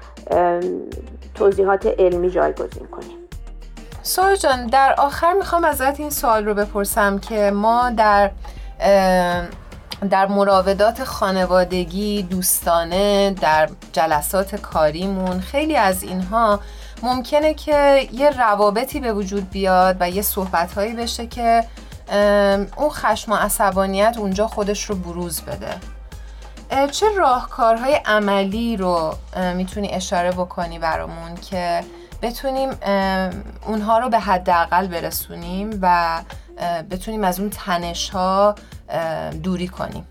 توضیحات 1.34 1.86
علمی 1.86 2.30
جایگزین 2.30 2.86
کنیم. 2.86 3.18
سوال 4.02 4.36
جان 4.36 4.66
در 4.66 4.94
آخر 4.98 5.32
می‌خوام 5.32 5.64
ازت 5.64 6.00
این 6.00 6.10
سوال 6.10 6.44
رو 6.44 6.54
بپرسم 6.54 7.18
که 7.18 7.50
ما 7.50 7.90
در 7.90 8.30
در 10.10 10.26
مراودات 10.26 11.04
خانوادگی 11.04 12.22
دوستانه 12.22 13.30
در 13.30 13.68
جلسات 13.92 14.56
کاریمون 14.56 15.40
خیلی 15.40 15.76
از 15.76 16.02
اینها 16.02 16.60
ممکنه 17.02 17.54
که 17.54 18.08
یه 18.12 18.30
روابطی 18.30 19.00
به 19.00 19.12
وجود 19.12 19.50
بیاد 19.50 19.96
و 20.00 20.10
یه 20.10 20.22
صحبتهایی 20.22 20.92
بشه 20.92 21.26
که 21.26 21.64
اون 22.76 22.90
خشم 22.90 23.32
و 23.32 23.34
عصبانیت 23.34 24.16
اونجا 24.18 24.46
خودش 24.46 24.84
رو 24.84 24.94
بروز 24.96 25.40
بده. 25.40 25.74
چه 26.90 27.06
راهکارهای 27.18 27.94
عملی 27.94 28.76
رو 28.76 29.14
می‌تونی 29.56 29.90
اشاره 29.94 30.30
بکنی 30.30 30.78
برامون 30.78 31.34
که 31.34 31.84
بتونیم 32.22 32.70
اونها 33.66 33.98
رو 33.98 34.08
به 34.08 34.18
حداقل 34.18 34.86
برسونیم 34.86 35.78
و 35.82 36.20
بتونیم 36.90 37.24
از 37.24 37.40
اون 37.40 37.50
تنش 37.50 38.10
ها 38.10 38.54
دوری 39.44 39.68
کنیم. 39.68 40.06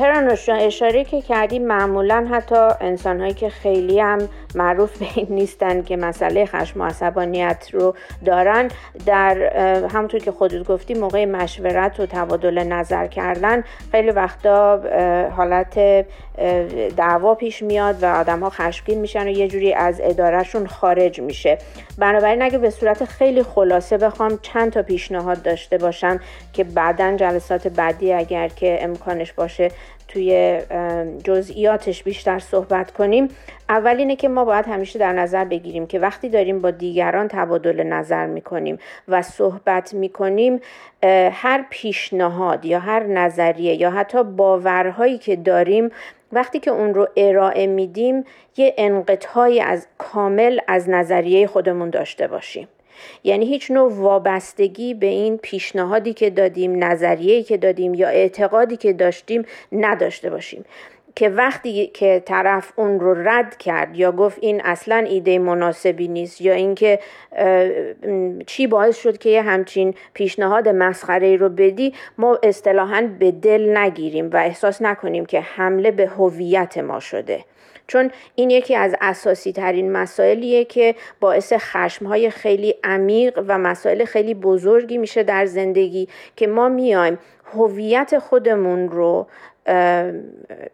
هرانوش 0.00 0.48
اشاره 0.48 1.04
که 1.04 1.22
کردیم 1.22 1.66
معمولا 1.66 2.26
حتی 2.30 2.56
انسان 2.80 3.20
هایی 3.20 3.34
که 3.34 3.48
خیلی 3.48 4.00
هم 4.00 4.18
معروف 4.54 4.98
به 4.98 5.06
این 5.14 5.26
نیستن 5.30 5.82
که 5.82 5.96
مسئله 5.96 6.46
خشم 6.46 6.80
و 6.80 6.84
عصبانیت 6.84 7.68
رو 7.72 7.94
دارن 8.24 8.68
در 9.06 9.36
همونطور 9.86 10.20
که 10.20 10.32
خودت 10.32 10.66
گفتی 10.66 10.94
موقع 10.94 11.24
مشورت 11.24 12.00
و 12.00 12.06
تبادل 12.06 12.58
نظر 12.58 13.06
کردن 13.06 13.64
خیلی 13.90 14.10
وقتا 14.10 14.80
حالت 15.36 16.06
دعوا 16.96 17.34
پیش 17.34 17.62
میاد 17.62 18.02
و 18.02 18.06
آدم 18.06 18.40
ها 18.40 18.50
خشمگین 18.50 19.00
میشن 19.00 19.26
و 19.26 19.30
یه 19.30 19.48
جوری 19.48 19.74
از 19.74 20.00
ادارهشون 20.04 20.66
خارج 20.66 21.20
میشه. 21.20 21.58
بنابراین 21.98 22.42
اگه 22.42 22.58
به 22.58 22.70
صورت 22.70 23.04
خیلی 23.04 23.42
خلاصه 23.42 23.98
بخوام 23.98 24.38
چند 24.42 24.72
تا 24.72 24.82
پیشنهاد 24.82 25.42
داشته 25.42 25.78
باشم 25.78 26.20
که 26.52 26.64
بعدا 26.64 27.16
جلسات 27.16 27.68
بعدی 28.00 28.12
اگر 28.12 28.48
که 28.48 28.78
امکانش 28.80 29.32
باشه 29.32 29.70
توی 30.08 30.60
جزئیاتش 31.24 32.02
بیشتر 32.02 32.38
صحبت 32.38 32.90
کنیم. 32.90 33.28
اول 33.68 33.96
اینه 33.96 34.16
که 34.16 34.28
ما 34.28 34.44
باید 34.44 34.66
همیشه 34.66 34.98
در 34.98 35.12
نظر 35.12 35.44
بگیریم 35.44 35.86
که 35.86 35.98
وقتی 35.98 36.28
داریم 36.28 36.60
با 36.60 36.70
دیگران 36.70 37.28
تبادل 37.28 37.82
نظر 37.82 38.26
می‌کنیم 38.26 38.78
و 39.08 39.22
صحبت 39.22 39.94
می‌کنیم 39.94 40.60
هر 41.32 41.64
پیشنهاد 41.70 42.64
یا 42.64 42.78
هر 42.78 43.02
نظریه 43.02 43.74
یا 43.74 43.90
حتی 43.90 44.22
باورهایی 44.24 45.18
که 45.18 45.36
داریم 45.36 45.90
وقتی 46.32 46.58
که 46.58 46.70
اون 46.70 46.94
رو 46.94 47.08
ارائه 47.16 47.66
میدیم 47.66 48.24
یه 48.56 48.74
انقطاعی 48.78 49.60
از 49.60 49.86
کامل 49.98 50.58
از 50.68 50.88
نظریه 50.88 51.46
خودمون 51.46 51.90
داشته 51.90 52.26
باشیم. 52.26 52.68
یعنی 53.24 53.46
هیچ 53.46 53.70
نوع 53.70 53.92
وابستگی 53.92 54.94
به 54.94 55.06
این 55.06 55.38
پیشنهادی 55.38 56.12
که 56.12 56.30
دادیم 56.30 56.84
نظریه‌ای 56.84 57.42
که 57.42 57.56
دادیم 57.56 57.94
یا 57.94 58.08
اعتقادی 58.08 58.76
که 58.76 58.92
داشتیم 58.92 59.44
نداشته 59.72 60.30
باشیم. 60.30 60.64
که 61.16 61.28
وقتی 61.28 61.86
که 61.86 62.22
طرف 62.26 62.72
اون 62.76 63.00
رو 63.00 63.28
رد 63.28 63.56
کرد 63.56 63.96
یا 63.96 64.12
گفت 64.12 64.38
این 64.40 64.60
اصلا 64.64 64.96
ایده 64.96 65.38
مناسبی 65.38 66.08
نیست 66.08 66.40
یا 66.40 66.52
اینکه 66.52 66.98
چی 68.46 68.66
باعث 68.66 68.96
شد 68.96 69.18
که 69.18 69.30
یه 69.30 69.42
همچین 69.42 69.94
پیشنهاد 70.14 70.68
مسخره 70.68 71.36
رو 71.36 71.48
بدی 71.48 71.94
ما 72.18 72.38
اصطلاحا 72.42 73.08
به 73.18 73.30
دل 73.30 73.76
نگیریم 73.76 74.30
و 74.30 74.36
احساس 74.36 74.82
نکنیم 74.82 75.26
که 75.26 75.40
حمله 75.40 75.90
به 75.90 76.06
هویت 76.06 76.78
ما 76.78 77.00
شده. 77.00 77.44
چون 77.90 78.10
این 78.34 78.50
یکی 78.50 78.76
از 78.76 78.94
اساسی 79.00 79.52
ترین 79.52 79.92
مسائلیه 79.92 80.64
که 80.64 80.94
باعث 81.20 81.52
خشم 81.52 82.06
های 82.06 82.30
خیلی 82.30 82.74
عمیق 82.84 83.44
و 83.48 83.58
مسائل 83.58 84.04
خیلی 84.04 84.34
بزرگی 84.34 84.98
میشه 84.98 85.22
در 85.22 85.46
زندگی 85.46 86.08
که 86.36 86.46
ما 86.46 86.68
میایم 86.68 87.18
هویت 87.54 88.18
خودمون 88.18 88.88
رو 88.88 89.26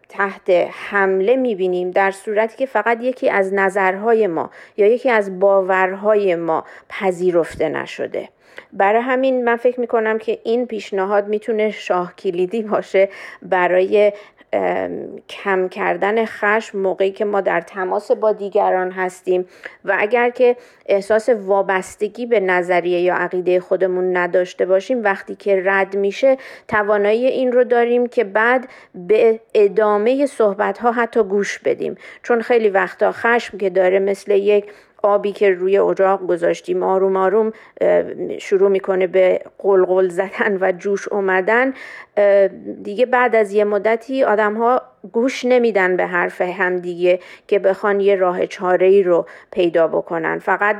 تحت 0.09 0.49
حمله 0.89 1.35
می‌بینیم 1.35 1.91
در 1.91 2.11
صورتی 2.11 2.57
که 2.57 2.65
فقط 2.65 2.97
یکی 3.01 3.29
از 3.29 3.53
نظرهای 3.53 4.27
ما 4.27 4.49
یا 4.77 4.87
یکی 4.87 5.09
از 5.09 5.39
باورهای 5.39 6.35
ما 6.35 6.63
پذیرفته 6.89 7.69
نشده. 7.69 8.29
برای 8.73 9.01
همین 9.01 9.43
من 9.43 9.55
فکر 9.55 9.79
می‌کنم 9.79 10.17
که 10.17 10.39
این 10.43 10.65
پیشنهاد 10.65 11.27
می‌تونه 11.27 11.71
شاه 11.71 12.15
کلیدی 12.15 12.61
باشه 12.61 13.09
برای 13.41 14.13
کم 15.29 15.69
کردن 15.69 16.25
خشم 16.25 16.79
موقعی 16.79 17.11
که 17.11 17.25
ما 17.25 17.41
در 17.41 17.61
تماس 17.61 18.11
با 18.11 18.31
دیگران 18.31 18.91
هستیم 18.91 19.45
و 19.85 19.95
اگر 19.99 20.29
که 20.29 20.55
احساس 20.85 21.29
وابستگی 21.29 22.25
به 22.25 22.39
نظریه 22.39 22.99
یا 23.01 23.15
عقیده 23.15 23.59
خودمون 23.59 24.17
نداشته 24.17 24.65
باشیم 24.65 25.03
وقتی 25.03 25.35
که 25.35 25.61
رد 25.65 25.95
میشه 25.95 26.37
توانایی 26.67 27.27
این 27.27 27.51
رو 27.51 27.63
داریم 27.63 28.07
که 28.07 28.23
بعد 28.23 28.67
به 28.95 29.39
ادامه 29.53 30.25
صحبت 30.25 30.77
ها 30.77 30.91
حتی 30.91 31.23
گوش 31.23 31.59
بدیم. 31.59 31.95
چون 32.23 32.41
خیلی 32.41 32.69
وقتا 32.69 33.11
خشم 33.11 33.57
که 33.57 33.69
داره 33.69 33.99
مثل 33.99 34.31
یک 34.31 34.65
آبی 35.03 35.31
که 35.31 35.49
روی 35.49 35.77
اجاق 35.77 36.27
گذاشتیم 36.27 36.83
آروم 36.83 37.15
آروم 37.15 37.51
شروع 38.39 38.69
می‌کنه 38.69 39.07
به 39.07 39.41
قلقل 39.59 40.07
زدن 40.07 40.57
و 40.61 40.71
جوش 40.71 41.07
اومدن. 41.07 41.73
دیگه 42.83 43.05
بعد 43.05 43.35
از 43.35 43.53
یه 43.53 43.63
مدتی 43.63 44.23
آدم 44.23 44.53
ها 44.53 44.81
گوش 45.11 45.45
نمیدن 45.45 45.97
به 45.97 46.05
حرف 46.05 46.41
همدیگه 46.41 47.19
که 47.47 47.59
بخوان 47.59 47.99
یه 47.99 48.15
راه 48.15 48.45
چاره 48.45 48.87
ای 48.87 49.03
رو 49.03 49.25
پیدا 49.51 49.87
بکنن. 49.87 50.39
فقط 50.39 50.75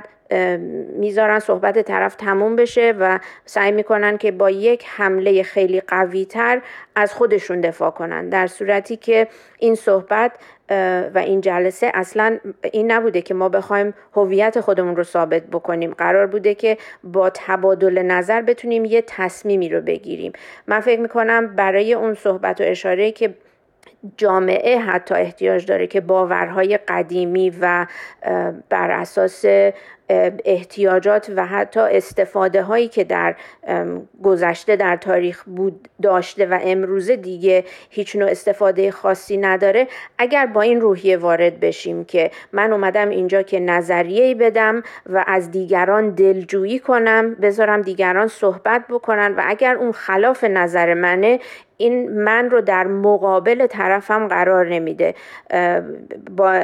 می‌ذارن 0.97 1.39
صحبت 1.39 1.79
طرف 1.79 2.15
تموم 2.15 2.55
بشه 2.55 2.93
و 2.99 3.19
سعی 3.45 3.71
می‌کنن 3.71 4.17
که 4.17 4.31
با 4.31 4.49
یک 4.49 4.85
حمله 4.87 5.43
خیلی 5.43 5.81
قوی 5.81 6.25
تر 6.25 6.61
از 6.95 7.13
خودشون 7.13 7.61
دفاع 7.61 7.91
کنن. 7.91 8.29
در 8.29 8.47
صورتی 8.47 8.95
که 8.95 9.27
این 9.59 9.75
صحبت 9.75 10.31
و 11.13 11.17
این 11.25 11.41
جلسه 11.41 11.91
اصلا 11.93 12.39
این 12.71 12.91
نبوده 12.91 13.21
که 13.21 13.33
ما 13.33 13.49
بخوایم 13.49 13.93
هویت 14.13 14.59
خودمون 14.59 14.95
رو 14.95 15.03
ثابت 15.03 15.43
بکنیم. 15.43 15.93
قرار 15.93 16.27
بوده 16.27 16.55
که 16.55 16.77
با 17.03 17.29
تبادل 17.33 18.01
نظر 18.01 18.41
بتونیم 18.41 18.85
یه 18.85 19.03
تصمیمی 19.07 19.69
رو 19.69 19.81
بگیریم. 19.81 20.33
من 20.67 20.79
فکر 20.79 20.99
می‌کنم 20.99 21.55
برای 21.55 21.93
اون 21.93 22.13
صحبت 22.13 22.61
و 22.61 22.63
اشاره 22.63 23.11
که 23.11 23.33
جامعه 24.17 24.79
حتی 24.79 25.15
احتیاج 25.15 25.65
داره 25.65 25.87
که 25.87 26.01
باورهای 26.01 26.77
قدیمی 26.77 27.53
و 27.61 27.85
بر 28.69 28.91
اساس 28.91 29.45
احتیاجات 30.45 31.31
و 31.35 31.45
حتی 31.45 31.79
استفاده 31.79 32.61
هایی 32.61 32.87
که 32.87 33.03
در 33.03 33.35
گذشته 34.23 34.75
در 34.75 34.95
تاریخ 34.95 35.43
بود 35.43 35.87
داشته 36.01 36.45
و 36.45 36.59
امروزه 36.61 37.15
دیگه 37.15 37.63
هیچ 37.89 38.15
نوع 38.15 38.29
استفاده 38.29 38.91
خاصی 38.91 39.37
نداره. 39.37 39.87
اگر 40.17 40.45
با 40.45 40.61
این 40.61 40.81
روحیه 40.81 41.17
وارد 41.17 41.59
بشیم 41.59 42.05
که 42.05 42.31
من 42.51 42.73
اومدم 42.73 43.09
اینجا 43.09 43.41
که 43.41 43.59
نظریه 43.59 44.35
بدم 44.35 44.83
و 45.09 45.23
از 45.27 45.51
دیگران 45.51 46.09
دلجویی 46.09 46.79
کنم 46.79 47.35
بذارم 47.35 47.81
دیگران 47.81 48.27
صحبت 48.27 48.85
بکنن 48.89 49.35
و 49.35 49.41
اگر 49.45 49.75
اون 49.75 49.91
خلاف 49.91 50.43
نظر 50.43 50.93
منه 50.93 51.39
این 51.77 52.11
من 52.11 52.49
رو 52.49 52.61
در 52.61 52.87
مقابل 52.87 53.67
طرفم 53.67 54.27
قرار 54.27 54.69
نمیده. 54.69 55.15
با 56.37 56.63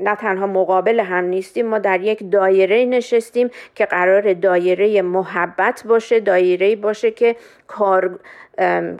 نه 0.00 0.14
تنها 0.16 0.46
مقابل 0.46 1.00
هم 1.00 1.24
نیستیم 1.24 1.66
ما 1.66 1.78
در 1.78 2.00
یک 2.00 2.30
دایره 2.30 2.84
نشستیم 2.84 3.50
که 3.74 3.86
قرار 3.86 4.32
دایره 4.32 5.02
محبت 5.02 5.82
باشه 5.88 6.20
دایره 6.20 6.76
باشه 6.76 7.10
که 7.10 7.36
کار 7.66 8.18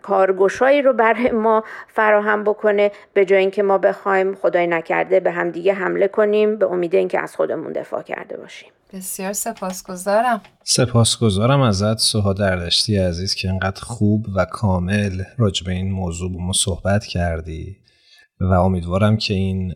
کارگشایی 0.02 0.82
رو 0.82 0.92
برای 0.92 1.30
ما 1.30 1.64
فراهم 1.88 2.44
بکنه 2.44 2.92
به 3.14 3.24
جای 3.24 3.38
اینکه 3.38 3.62
ما 3.62 3.78
بخوایم 3.78 4.34
خدای 4.34 4.66
نکرده 4.66 5.20
به 5.20 5.30
هم 5.30 5.50
دیگه 5.50 5.74
حمله 5.74 6.08
کنیم 6.08 6.56
به 6.56 6.66
امید 6.66 6.94
اینکه 6.94 7.20
از 7.20 7.36
خودمون 7.36 7.72
دفاع 7.72 8.02
کرده 8.02 8.36
باشیم. 8.36 8.68
بسیار 8.92 9.32
سپاسگزارم. 9.32 10.40
سپاسگزارم 10.64 11.60
ازت 11.60 11.98
سوها 11.98 12.32
دردشتی 12.32 12.98
عزیز 12.98 13.34
که 13.34 13.48
انقدر 13.48 13.80
خوب 13.82 14.26
و 14.36 14.44
کامل 14.44 15.22
راجع 15.38 15.66
به 15.66 15.72
این 15.72 15.90
موضوع 15.90 16.32
با 16.32 16.38
ما 16.38 16.52
صحبت 16.52 17.04
کردی. 17.04 17.76
و 18.40 18.52
امیدوارم 18.52 19.16
که 19.16 19.34
این 19.34 19.74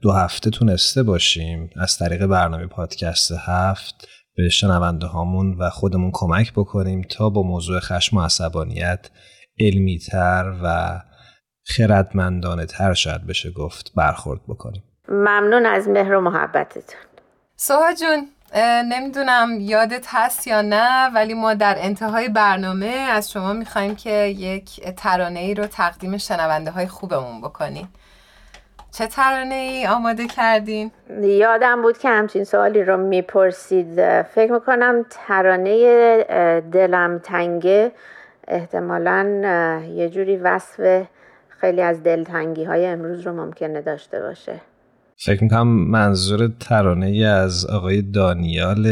دو 0.00 0.12
هفته 0.12 0.50
تونسته 0.50 1.02
باشیم. 1.02 1.70
از 1.76 1.98
طریق 1.98 2.26
برنامه 2.26 2.66
پادکست 2.66 3.32
هفت 3.32 4.08
به 4.36 4.48
شنونده 4.48 5.06
هامون 5.06 5.56
و 5.58 5.70
خودمون 5.70 6.10
کمک 6.14 6.52
بکنیم 6.52 7.02
تا 7.02 7.30
با 7.30 7.42
موضوع 7.42 7.80
خشم 7.80 8.16
و 8.16 8.20
عصبانیت 8.20 9.10
علمی 9.60 9.98
تر 9.98 10.54
و 10.64 11.00
خردمندانه 11.64 12.66
تر 12.66 12.94
شاید 12.94 13.26
بشه 13.26 13.50
گفت 13.50 13.92
برخورد 13.96 14.40
بکنیم. 14.48 14.82
ممنون 15.08 15.66
از 15.66 15.88
مهر 15.88 16.14
و 16.14 16.20
محبتتون. 16.20 17.00
سوها 17.56 17.94
جون. 18.00 18.28
نمی‌دونم 18.84 19.56
یادت 19.60 20.06
هست 20.08 20.46
یا 20.46 20.62
نه 20.62 21.10
ولی 21.14 21.34
ما 21.34 21.54
در 21.54 21.76
انتهای 21.78 22.28
برنامه 22.28 22.86
از 22.86 23.30
شما 23.30 23.52
می‌خوایم 23.52 23.96
که 23.96 24.10
یک 24.24 24.94
ترانه 24.96 25.40
ای 25.40 25.54
رو 25.54 25.66
تقدیم 25.66 26.16
شنونده 26.16 26.70
های 26.70 26.86
خوبمون 26.86 27.40
بکنین. 27.40 27.88
چه 28.92 29.06
ترانه 29.06 29.54
ای 29.54 29.86
آماده 29.86 30.26
کردین؟ 30.26 30.90
یادم 31.22 31.82
بود 31.82 31.98
که 31.98 32.08
همچین 32.08 32.44
سوالی 32.44 32.84
رو 32.84 32.96
می‌پرسید. 32.96 34.22
فکر 34.22 34.52
می‌کنم 34.52 35.06
ترانه 35.10 35.72
دلم 36.60 37.18
تنگه 37.18 37.92
احتمالا 38.48 39.24
یه 39.94 40.08
جوری 40.08 40.36
وصف 40.36 41.06
خیلی 41.48 41.82
از 41.82 42.02
دلتنگی 42.02 42.64
های 42.64 42.86
امروز 42.86 43.20
رو 43.26 43.32
ممکنه 43.32 43.80
داشته 43.80 44.20
باشه. 44.20 44.60
فکر 45.22 45.42
می‌کنم 45.42 45.68
منظور 45.68 46.50
ترانه 46.60 47.06
ای 47.06 47.24
از 47.24 47.66
آقای 47.66 48.02
دانیال 48.02 48.86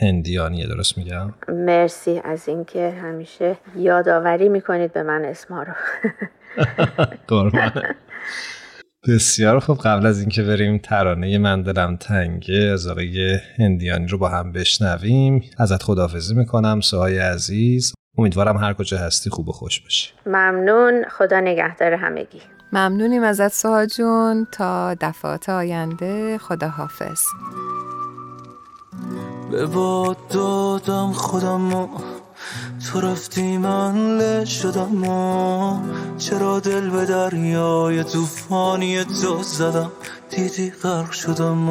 هندیانیه 0.00 0.66
درست 0.66 0.98
میگم؟ 0.98 1.34
مرسی 1.48 2.20
از 2.24 2.48
اینکه 2.48 2.90
همیشه 2.90 3.56
یادآوری 3.76 4.48
می‌کنید 4.48 4.92
به 4.92 5.02
من 5.02 5.24
اسما 5.24 5.62
رو. 5.62 5.72
بسیار 9.08 9.58
خوب. 9.58 9.78
قبل 9.78 10.06
از 10.06 10.20
اینکه 10.20 10.42
بریم 10.42 10.78
ترانه 10.78 11.38
من 11.38 11.62
دلم 11.62 11.96
تنگه 11.96 12.70
از 12.72 12.86
آقای 12.86 13.38
هندیانی 13.58 14.06
رو 14.06 14.18
با 14.18 14.28
هم 14.28 14.52
بشنویم. 14.52 15.42
ازت 15.58 15.82
خداحافظی 15.82 16.34
می‌کنم 16.34 16.80
سوهای 16.80 17.18
عزیز. 17.18 17.94
امیدوارم 18.18 18.56
هر 18.56 18.72
کجا 18.72 18.98
هستی 18.98 19.30
خوب 19.30 19.48
و 19.48 19.52
خوش 19.52 19.80
باشی. 19.80 20.12
ممنون. 20.26 21.04
خدا 21.08 21.40
نگهدار 21.40 21.92
همگی. 21.92 22.40
ممنونیم 22.72 23.22
ازت 23.22 23.52
سوها 23.52 23.86
جون. 23.86 24.46
تا 24.52 24.94
دفعات 24.94 25.48
آینده 25.48 26.38
خدا 26.38 26.68
حافظ 26.68 27.20
به 29.50 29.66
باد 29.66 30.16
دادم 30.28 31.12
خودم 31.12 31.88
تو 32.86 33.00
رفتی 33.00 33.58
من 33.58 34.18
له 34.18 34.44
شدم 34.44 35.02
چرا 36.18 36.60
دل 36.60 36.90
به 36.90 37.06
دریای 37.06 38.04
توفانی 38.04 39.04
تو 39.04 39.42
زدم؟ 39.42 39.92
دیدی 40.30 40.70
غرق 40.70 41.10
شدم 41.10 41.68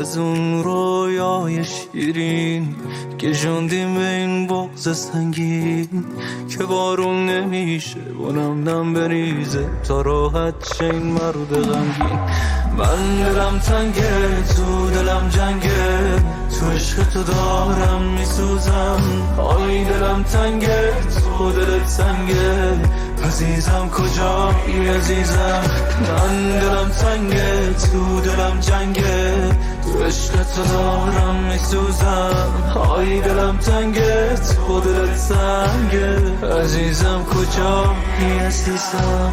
از 0.00 0.18
اون 0.18 0.64
رویای 0.64 1.64
شیرین 1.64 2.74
که 3.18 3.32
جوندیم 3.32 3.94
به 3.94 4.08
این 4.08 4.46
بغز 4.46 4.96
سنگین 4.96 6.04
که 6.48 6.64
بارون 6.64 7.26
نمیشه 7.26 8.00
بونم 8.00 8.68
نم 8.68 8.94
بریزه 8.94 9.66
تا 9.88 10.00
راحت 10.00 10.54
چین 10.78 11.02
مرد 11.02 11.54
غمگین. 11.54 12.18
من 12.78 13.16
دلم 13.24 13.58
تنگه 13.58 14.42
تو 14.56 14.90
دلم 14.90 15.28
جنگه 15.28 15.98
تو 16.60 16.70
عشق 16.70 17.08
تو 17.08 17.22
دارم 17.22 18.02
میسوزم. 18.02 19.02
آی 19.38 19.84
دلم 19.84 20.22
تنگه 20.22 20.92
تو 21.14 21.52
دلت 21.52 21.86
سنگه. 21.86 22.78
عزیزم 23.26 23.90
کجایی 23.90 24.88
عزیزم؟ 24.88 25.62
من 26.00 26.58
دلم 26.60 26.88
تنگه 26.88 27.72
تو 27.72 28.20
دلم 28.20 28.60
جنگه. 28.60 29.34
تو 29.82 30.04
عشق 30.04 30.32
تو 30.32 30.62
دارم 30.72 31.34
میسوزم. 31.34 32.72
آی 32.74 33.20
دلم 33.20 33.58
تنگه 33.58 34.34
تو 34.34 34.80
دلت 34.80 35.16
سنگه. 35.16 36.46
عزیزم 36.62 37.24
کجایی 37.24 38.38
عزیزم؟ 38.46 39.32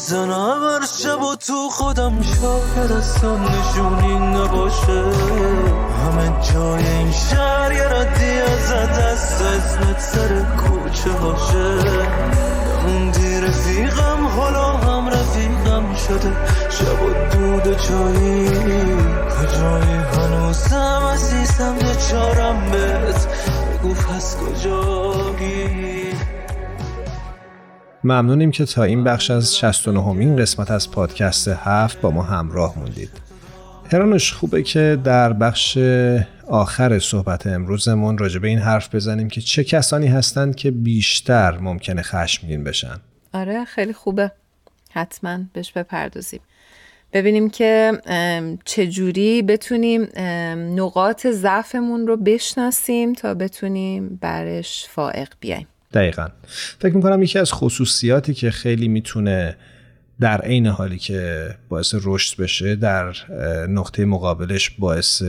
می‌زنم 0.00 0.62
هر 0.62 0.86
شب 0.86 1.22
و 1.22 1.36
تو 1.36 1.68
خودم 1.70 2.22
شاید 2.22 2.92
اصلا 2.92 3.36
نشونی 3.36 4.18
نباشه. 4.18 5.02
همه 6.00 6.32
جای 6.52 6.86
این 6.86 7.12
شهر 7.12 7.72
یه 7.72 7.84
ردی 7.84 8.40
از 8.40 8.72
دست 8.72 9.42
اسمت 9.42 10.00
سر 10.00 10.42
کوچه 10.56 11.10
باشه. 11.10 11.74
موندی 12.86 13.40
رفیقم 13.40 14.26
حالا 14.36 14.66
هم 14.66 15.08
رفیقم 15.08 15.94
شده. 15.94 16.32
شب 16.70 17.02
و 17.02 17.10
دود 17.32 17.76
چایی. 17.76 18.48
کجایی 19.30 19.96
هنوزم 20.12 21.10
عزیزم 21.12 21.76
چارم 22.10 22.70
بهت. 22.70 23.26
بگو 23.72 23.94
پس 23.94 24.36
کجایی؟ 24.36 25.99
ممنونیم 28.04 28.50
که 28.50 28.64
تا 28.64 28.82
این 28.82 29.04
بخش 29.04 29.30
از 29.30 29.56
69 29.56 30.02
همین 30.02 30.36
قسمت 30.36 30.70
از 30.70 30.90
پادکست 30.90 31.48
هفت 31.48 32.00
با 32.00 32.10
ما 32.10 32.22
همراه 32.22 32.78
موندید. 32.78 33.10
هرانوش 33.92 34.32
خوبه 34.32 34.62
که 34.62 34.98
در 35.04 35.32
بخش 35.32 35.78
آخر 36.48 36.98
صحبت 36.98 37.46
امروزمون 37.46 38.18
راجع 38.18 38.38
به 38.38 38.48
این 38.48 38.58
حرف 38.58 38.94
بزنیم 38.94 39.28
که 39.28 39.40
چه 39.40 39.64
کسانی 39.64 40.06
هستند 40.06 40.56
که 40.56 40.70
بیشتر 40.70 41.58
ممکنه 41.58 42.02
خشمگین 42.02 42.64
بشن. 42.64 42.96
آره 43.34 43.64
خیلی 43.64 43.92
خوبه. 43.92 44.32
حتما 44.90 45.38
بهش 45.52 45.72
بپردازیم. 45.72 46.40
ببینیم 47.12 47.50
که 47.50 47.92
چجوری 48.64 49.42
بتونیم 49.42 50.08
نقاط 50.80 51.26
ضعفمون 51.26 52.06
رو 52.06 52.16
بشناسیم 52.16 53.12
تا 53.12 53.34
بتونیم 53.34 54.18
برش 54.20 54.86
فائق 54.88 55.28
بیایم. 55.40 55.66
دقیقا. 55.92 56.28
فکر 56.78 56.96
می‌کنم 56.96 57.22
یکی 57.22 57.38
از 57.38 57.52
خصوصیاتی 57.52 58.34
که 58.34 58.50
خیلی 58.50 58.88
می‌تونه 58.88 59.56
در 60.20 60.40
عین 60.40 60.66
حالی 60.66 60.98
که 60.98 61.50
باعث 61.68 61.94
رشد 62.02 62.42
بشه 62.42 62.76
در 62.76 63.14
نقطه 63.68 64.04
مقابلش 64.04 64.70
باعث 64.70 65.22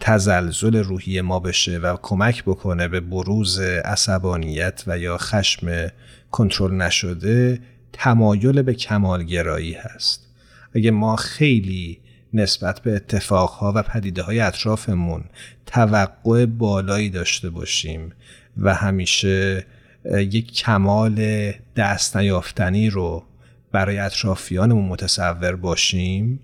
تزلزل 0.00 0.76
روحی 0.76 1.20
ما 1.20 1.40
بشه 1.40 1.78
و 1.78 1.96
کمک 2.02 2.44
بکنه 2.44 2.88
به 2.88 3.00
بروز 3.00 3.60
عصبانیت 3.60 4.84
و 4.86 4.98
یا 4.98 5.18
خشم 5.18 5.90
کنترل 6.30 6.74
نشده 6.74 7.60
تمایل 7.92 8.62
به 8.62 8.74
کمالگرایی 8.74 9.72
هست. 9.72 10.26
اگه 10.74 10.90
ما 10.90 11.16
خیلی 11.16 12.00
نسبت 12.34 12.80
به 12.80 12.96
اتفاقها 12.96 13.72
و 13.76 13.82
پدیده 13.82 14.22
های 14.22 14.40
اطرافمون 14.40 15.24
توقع 15.66 16.46
بالایی 16.46 17.10
داشته 17.10 17.50
باشیم 17.50 18.12
و 18.58 18.74
همیشه 18.74 19.66
یک 20.14 20.52
کمال 20.52 21.52
دست 21.76 22.16
نیافتنی 22.16 22.90
رو 22.90 23.24
برای 23.72 23.98
اطرافیانمون 23.98 24.84
متصور 24.84 25.56
باشیم 25.56 26.40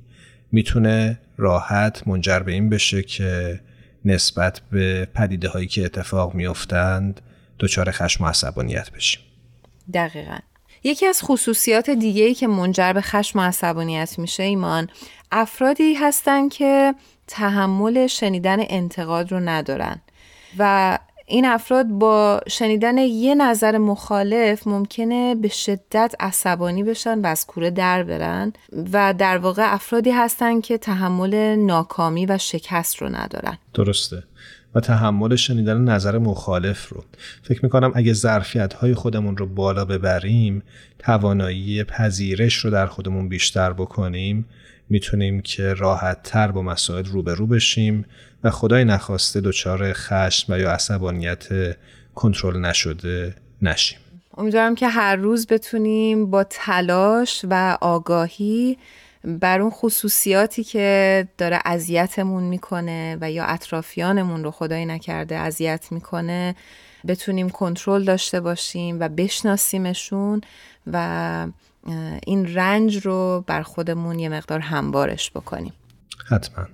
می‌تونه 0.52 1.20
راحت 1.36 2.08
منجر 2.08 2.38
به 2.38 2.52
این 2.52 2.68
بشه 2.68 3.02
که 3.02 3.60
نسبت 4.04 4.60
به 4.70 5.08
پدیده 5.14 5.48
هایی 5.48 5.66
که 5.66 5.84
اتفاق 5.84 6.34
میافتند 6.34 7.20
دچار 7.58 7.90
خشم 7.90 8.24
و 8.24 8.26
عصبانیت 8.26 8.90
بشیم. 8.90 9.22
دقیقا. 9.94 10.38
یکی 10.84 11.06
از 11.06 11.22
خصوصیات 11.22 11.90
دیگه 11.90 12.24
ای 12.24 12.34
که 12.34 12.46
منجر 12.46 12.92
به 12.92 13.00
خشم 13.00 13.38
و 13.38 13.42
عصبانیت 13.42 14.18
میشه 14.18 14.42
ایمان 14.42 14.88
افرادی 15.32 15.94
هستن 15.94 16.48
که 16.48 16.94
تحمل 17.26 18.06
شنیدن 18.06 18.58
انتقاد 18.60 19.32
رو 19.32 19.40
ندارن 19.40 20.00
و 20.58 20.98
این 21.26 21.44
افراد 21.44 21.86
با 21.86 22.40
شنیدن 22.48 22.98
یه 22.98 23.34
نظر 23.34 23.78
مخالف 23.78 24.66
ممکنه 24.66 25.34
به 25.34 25.48
شدت 25.48 26.14
عصبانی 26.20 26.82
بشن 26.82 27.20
و 27.20 27.26
از 27.26 27.46
کوره 27.46 27.70
در 27.70 28.02
برن 28.02 28.52
و 28.92 29.14
در 29.18 29.38
واقع 29.38 29.74
افرادی 29.74 30.10
هستن 30.10 30.60
که 30.60 30.78
تحمل 30.78 31.34
ناکامی 31.58 32.26
و 32.26 32.38
شکست 32.38 32.96
رو 32.96 33.08
ندارن. 33.08 33.58
درسته. 33.74 34.22
و 34.74 34.80
تحمل 34.80 35.36
شنیدن 35.36 35.80
نظر 35.80 36.18
مخالف 36.18 36.88
رو. 36.88 37.04
فکر 37.42 37.64
می‌کنم 37.64 37.92
اگه 37.94 38.12
ظرفیت 38.12 38.74
های 38.74 38.94
خودمون 38.94 39.36
رو 39.36 39.46
بالا 39.46 39.84
ببریم 39.84 40.62
توانایی 40.98 41.84
پذیرش 41.84 42.54
رو 42.54 42.70
در 42.70 42.86
خودمون 42.86 43.28
بیشتر 43.28 43.72
بکنیم 43.72 44.46
می‌تونیم 44.88 45.40
که 45.40 45.74
راحت 45.74 46.22
تر 46.22 46.50
با 46.50 46.62
مسائل 46.62 47.04
روبرو 47.04 47.46
بشیم 47.46 48.04
و 48.44 48.50
خدای 48.50 48.84
نخواسته 48.84 49.40
دچار 49.40 49.92
خشم 49.92 50.52
و 50.52 50.58
یا 50.58 50.72
عصبانیت 50.72 51.44
کنترل 52.14 52.60
نشده 52.60 53.34
نشیم. 53.62 53.98
امیدوارم 54.36 54.74
که 54.74 54.88
هر 54.88 55.16
روز 55.16 55.46
بتونیم 55.46 56.30
با 56.30 56.44
تلاش 56.44 57.44
و 57.50 57.78
آگاهی 57.80 58.78
بر 59.24 59.60
اون 59.60 59.70
خصوصیاتی 59.70 60.64
که 60.64 61.28
داره 61.38 61.58
اذیتمون 61.64 62.42
می‌کنه 62.42 63.18
و 63.20 63.30
یا 63.30 63.44
اطرافیانمون 63.44 64.44
رو 64.44 64.50
خدای 64.50 64.86
نکرده 64.86 65.36
اذیت 65.36 65.86
می‌کنه 65.90 66.54
بتونیم 67.06 67.48
کنترل 67.48 68.04
داشته 68.04 68.40
باشیم 68.40 69.00
و 69.00 69.08
بشناسیمشون 69.08 70.40
و 70.86 71.46
این 72.26 72.54
رنج 72.54 73.06
رو 73.06 73.44
بر 73.46 73.62
خودمون 73.62 74.18
یه 74.18 74.28
مقدار 74.28 74.60
همبارش 74.60 75.30
بکنیم. 75.30 75.72
حتما. 76.26 76.66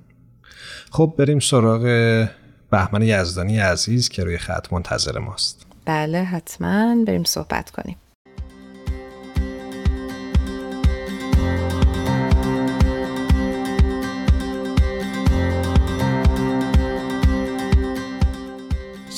خب 0.91 1.15
بریم 1.19 1.39
سراغ 1.39 1.83
بهمن 2.71 3.03
یزدانی 3.03 3.59
عزیز 3.59 4.09
که 4.09 4.25
روی 4.25 4.39
خط 4.39 4.73
منتظر 4.73 5.19
ماست. 5.19 5.67
بله 5.85 6.23
حتما. 6.23 7.05
بریم 7.07 7.25
صحبت 7.25 7.71
کنیم. 7.71 7.97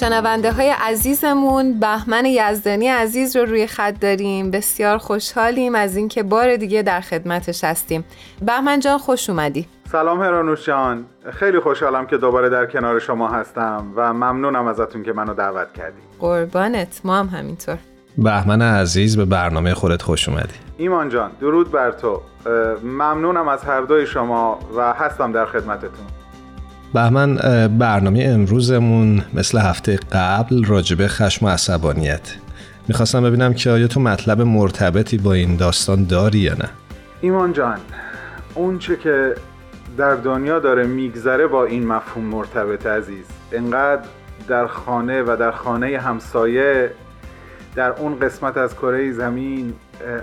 شنونده 0.02 0.52
های 0.52 0.70
عزیزمون 0.70 1.80
بهمن 1.80 2.24
یزدانی 2.26 2.88
عزیز 2.88 3.36
رو 3.36 3.44
روی 3.44 3.66
خط 3.66 4.00
داریم. 4.00 4.50
بسیار 4.50 4.98
خوشحالیم 4.98 5.74
از 5.74 5.96
اینکه 5.96 6.22
بار 6.22 6.56
دیگه 6.56 6.82
در 6.82 7.00
خدمتش 7.00 7.64
هستیم. 7.64 8.04
بهمن 8.46 8.80
جان 8.80 8.98
خوش 8.98 9.30
اومدی. 9.30 9.68
سلام 9.92 10.22
هرانوش 10.22 10.66
جان. 10.66 11.04
خیلی 11.30 11.60
خوشحالم 11.60 12.06
که 12.06 12.16
دوباره 12.16 12.48
در 12.48 12.66
کنار 12.66 12.98
شما 12.98 13.28
هستم 13.28 13.92
و 13.96 14.12
ممنونم 14.12 14.66
ازتون 14.66 15.02
که 15.02 15.12
منو 15.12 15.34
دعوت 15.34 15.72
کردی. 15.72 16.00
قربانت. 16.20 17.00
ما 17.04 17.18
هم 17.18 17.26
همینطور. 17.26 17.78
بهمن 18.18 18.62
عزیز 18.62 19.16
به 19.16 19.24
برنامه 19.24 19.74
خودت 19.74 20.02
خوش 20.02 20.28
اومدی. 20.28 20.54
ایمان 20.78 21.08
جان 21.08 21.30
درود 21.40 21.70
بر 21.70 21.90
تو. 21.90 22.22
ممنونم 22.82 23.48
از 23.48 23.64
هر 23.64 23.80
دوی 23.80 24.06
شما 24.06 24.58
و 24.76 24.92
هستم 24.92 25.32
در 25.32 25.46
خدمتتون. 25.46 26.21
بهمن 26.94 27.36
برنامه 27.78 28.24
امروزمون 28.24 29.22
مثل 29.34 29.58
هفته 29.58 29.98
قبل 30.12 30.64
راجبه 30.64 31.08
خشم 31.08 31.46
و 31.46 31.48
عصبانیت. 31.48 32.34
می‌خواستم 32.88 33.22
ببینم 33.22 33.54
که 33.54 33.70
آیا 33.70 33.86
تو 33.86 34.00
مطلب 34.00 34.40
مرتبطی 34.40 35.18
با 35.18 35.32
این 35.32 35.56
داستان 35.56 36.04
داری 36.04 36.38
یا 36.38 36.52
نه؟ 36.52 36.68
ایمان 37.20 37.52
جان 37.52 37.78
اون 38.54 38.78
چه 38.78 38.96
که 38.96 39.34
در 39.96 40.14
دنیا 40.14 40.58
داره 40.58 40.86
میگذره 40.86 41.46
با 41.46 41.64
این 41.64 41.86
مفهوم 41.86 42.24
مرتبط 42.24 42.86
عزیز. 42.86 43.24
انقدر 43.52 44.02
در 44.48 44.66
خانه 44.66 45.22
و 45.22 45.36
در 45.40 45.50
خانه 45.50 45.98
همسایه 45.98 46.90
در 47.74 47.90
اون 47.90 48.18
قسمت 48.18 48.56
از 48.56 48.74
کره 48.74 49.12
زمین 49.12 49.72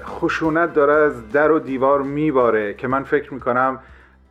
خشونت 0.06 0.74
داره 0.74 1.06
از 1.06 1.30
در 1.34 1.52
و 1.52 1.60
دیوار 1.60 2.02
میباره 2.02 2.74
که 2.74 2.88
من 2.88 3.04
فکر 3.04 3.34
می‌کنم 3.34 3.80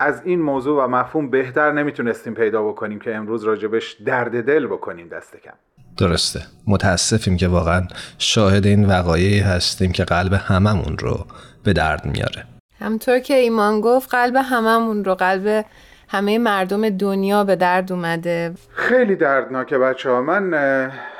از 0.00 0.22
این 0.24 0.42
موضوع 0.42 0.84
و 0.84 0.88
مفهوم 0.88 1.30
بهتر 1.30 1.72
نمی‌تونستیم 1.72 2.34
پیدا 2.34 2.62
بکنیم 2.62 2.98
که 2.98 3.14
امروز 3.14 3.44
راجبش 3.44 3.92
درد 3.92 4.44
دل 4.46 4.66
بکنیم 4.66 5.08
دست 5.08 5.36
کم. 5.36 5.52
درسته. 5.98 6.40
متاسفیم 6.66 7.36
که 7.36 7.48
واقعا 7.48 7.82
شاهد 8.18 8.66
این 8.66 8.86
وقایعی 8.86 9.40
هستیم 9.40 9.92
که 9.92 10.04
قلب 10.04 10.32
هممون 10.32 10.98
رو 10.98 11.26
به 11.64 11.72
درد 11.72 12.04
میاره. 12.04 12.44
همطور 12.80 13.18
که 13.18 13.34
ایمان 13.34 13.80
گفت 13.80 14.14
قلب 14.14 14.36
هممون 14.36 15.04
رو 15.04 15.14
قلب 15.14 15.64
همه 16.08 16.38
مردم 16.38 16.90
دنیا 16.90 17.44
به 17.44 17.56
درد 17.56 17.92
اومده. 17.92 18.54
خیلی 18.74 19.16
دردناکه 19.16 19.78
بچه 19.78 20.10
ها 20.10 20.22
من 20.22 20.54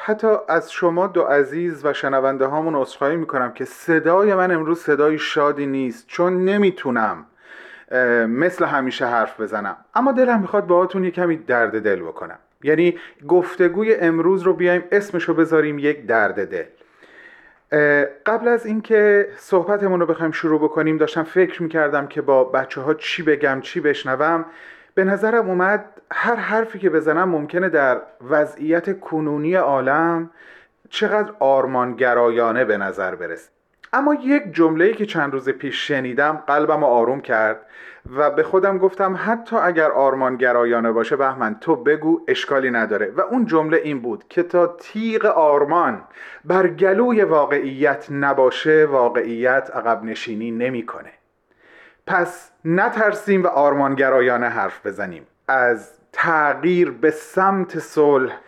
حتی 0.04 0.28
از 0.48 0.72
شما 0.72 1.06
دو 1.06 1.22
عزیز 1.22 1.84
و 1.84 1.92
شنونده 1.92 2.46
هامون 2.46 2.74
اصخایی 2.74 3.16
می‌کنم 3.16 3.52
که 3.52 3.64
صدای 3.64 4.34
من 4.34 4.50
امروز 4.50 4.78
صدای 4.78 5.18
شادی 5.18 5.66
نیست 5.66 6.04
چون 6.06 6.44
نمی‌تونم 6.44 7.24
مثل 8.28 8.64
همیشه 8.64 9.06
حرف 9.06 9.40
بزنم. 9.40 9.76
اما 9.94 10.12
دلم 10.12 10.40
می‌خواد 10.40 10.66
باهاتون 10.66 11.04
یه 11.04 11.10
کمی 11.10 11.36
درد 11.36 11.82
دل 11.82 12.02
بکنم. 12.02 12.38
یعنی 12.62 12.98
گفتگوی 13.28 13.94
امروز 13.94 14.42
رو 14.42 14.52
بیایم 14.52 14.84
اسمشو 14.92 15.34
بذاریم 15.34 15.78
یک 15.78 16.06
درد 16.06 16.50
دل. 16.50 16.64
قبل 18.26 18.48
از 18.48 18.66
اینکه 18.66 19.28
صحبتمون 19.36 20.00
رو 20.00 20.06
بخوایم 20.06 20.32
شروع 20.32 20.60
بکنیم 20.60 20.96
داشتم 20.96 21.22
فکر 21.22 21.62
می‌کردم 21.62 22.06
که 22.06 22.22
با 22.22 22.44
بچه 22.44 22.80
ها 22.80 22.94
چی 22.94 23.22
بگم 23.22 23.60
چی 23.60 23.80
بشنوم. 23.80 24.44
به 24.94 25.04
نظرم 25.04 25.48
اومد 25.48 25.84
هر 26.12 26.34
حرفی 26.34 26.78
که 26.78 26.90
بزنم 26.90 27.28
ممکنه 27.28 27.68
در 27.68 28.00
وضعیت 28.30 29.00
کنونی 29.00 29.54
عالم 29.54 30.30
چقدر 30.90 31.32
آرمانگرایانه 31.38 32.64
به 32.64 32.76
نظر 32.76 33.14
برسه. 33.14 33.50
اما 33.92 34.14
یک 34.14 34.42
جمله 34.52 34.92
که 34.92 35.06
چند 35.06 35.32
روز 35.32 35.48
پیش 35.48 35.88
شنیدم 35.88 36.42
قلبم 36.46 36.84
آروم 36.84 37.20
کرد 37.20 37.66
و 38.16 38.30
به 38.30 38.42
خودم 38.42 38.78
گفتم 38.78 39.18
حتی 39.24 39.56
اگر 39.56 39.90
آرمان 39.90 40.36
گرایانه 40.36 40.92
باشه 40.92 41.16
بهمن 41.16 41.54
تو 41.60 41.76
بگو 41.76 42.20
اشکالی 42.28 42.70
نداره. 42.70 43.12
و 43.16 43.20
اون 43.20 43.46
جمله 43.46 43.76
این 43.76 44.00
بود 44.00 44.24
که 44.28 44.42
تا 44.42 44.66
تیغ 44.66 45.24
آرمان 45.24 46.02
بر 46.44 46.68
گلوی 46.68 47.22
واقعیت 47.22 48.06
نباشه 48.10 48.86
واقعیت 48.86 49.70
عقب 49.74 50.04
نشینی 50.04 50.50
نمی‌کنه. 50.50 51.10
پس 52.06 52.50
نترسیم 52.64 53.42
و 53.42 53.46
آرمانگرایانه 53.46 54.48
حرف 54.48 54.86
بزنیم. 54.86 55.26
از 55.48 55.90
تغییر 56.12 56.90
به 56.90 57.10
سمت 57.10 57.78
صلح 57.78 58.38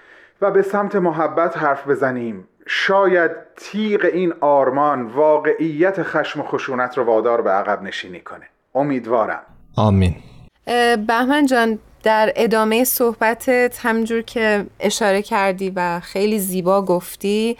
و 0.41 0.51
به 0.51 0.63
سمت 0.63 0.97
محبت 0.97 1.59
حرف 1.59 1.89
بزنیم. 1.89 2.49
شاید 2.67 3.31
تیغ 3.57 4.05
این 4.13 4.35
آرمان 4.41 5.07
واقعیت 5.07 6.03
خشم 6.03 6.41
و 6.41 6.43
خشونت 6.43 6.99
رو 6.99 7.05
وادار 7.05 7.43
به 7.43 7.51
عقب 7.51 7.83
نشینی 7.83 8.21
کنه. 8.21 8.47
امیدوارم. 8.75 9.43
آمین. 9.77 10.17
بهمن 11.07 11.47
جان 11.47 11.79
در 12.03 12.33
ادامه 12.37 12.85
صحبتت 12.85 13.79
همجور 13.83 14.23
که 14.23 14.67
اشاره 14.81 15.23
کردی 15.23 15.73
و 15.77 16.01
خیلی 16.01 16.39
زیبا 16.39 16.83
گفتی 16.83 17.57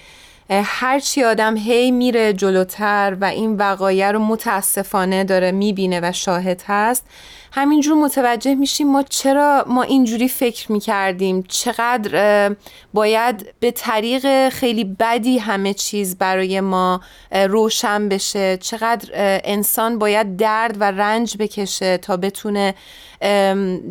هرچی 0.51 1.25
آدم 1.25 1.57
هی 1.57 1.91
میره 1.91 2.33
جلوتر 2.33 3.17
و 3.21 3.25
این 3.25 3.57
وقایع 3.57 4.11
رو 4.11 4.19
متاسفانه 4.19 5.25
داره 5.25 5.53
می‌بینه 5.53 6.01
و 6.03 6.13
شاهد 6.13 6.63
هست. 6.67 7.07
همینجور 7.53 7.95
متوجه 7.95 8.55
میشیم 8.55 8.89
ما 8.89 9.03
چرا 9.03 9.65
ما 9.67 9.83
اینجوری 9.83 10.29
فکر 10.29 10.73
می‌کردیم؟ 10.73 11.45
چقدر 11.49 12.57
باید 12.95 13.55
به 13.61 13.71
طریق 13.71 14.49
خیلی 14.49 14.85
بدی 14.85 15.39
همه 15.39 15.75
چیز 15.75 16.19
برای 16.19 16.61
ما 16.61 17.01
روشن 17.33 18.09
بشه؟ 18.09 18.57
چقدر 18.57 19.09
انسان 19.45 19.99
باید 19.99 20.37
درد 20.37 20.77
و 20.81 20.85
رنج 20.85 21.37
بکشه 21.39 21.97
تا 21.99 22.17
بتونه 22.17 22.75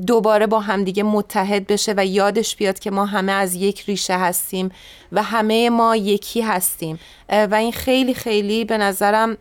دوباره 0.07 0.47
با 0.47 0.60
همدیگه 0.60 1.03
متحد 1.03 1.68
بشه 1.68 1.93
و 1.97 2.05
یادش 2.05 2.55
بیاد 2.55 2.80
که 2.80 2.91
ما 2.91 3.05
همه 3.05 3.32
از 3.32 3.55
یک 3.55 3.82
ریشه 3.82 4.18
هستیم 4.18 4.72
و 5.12 5.24
همه 5.24 5.70
ما 5.70 5.95
یکی 5.95 6.41
هستیم. 6.41 6.99
و 7.30 7.55
این 7.55 7.72
خیلی 7.72 8.14
خیلی 8.14 8.66
به 8.66 8.78
نظرم 8.78 9.38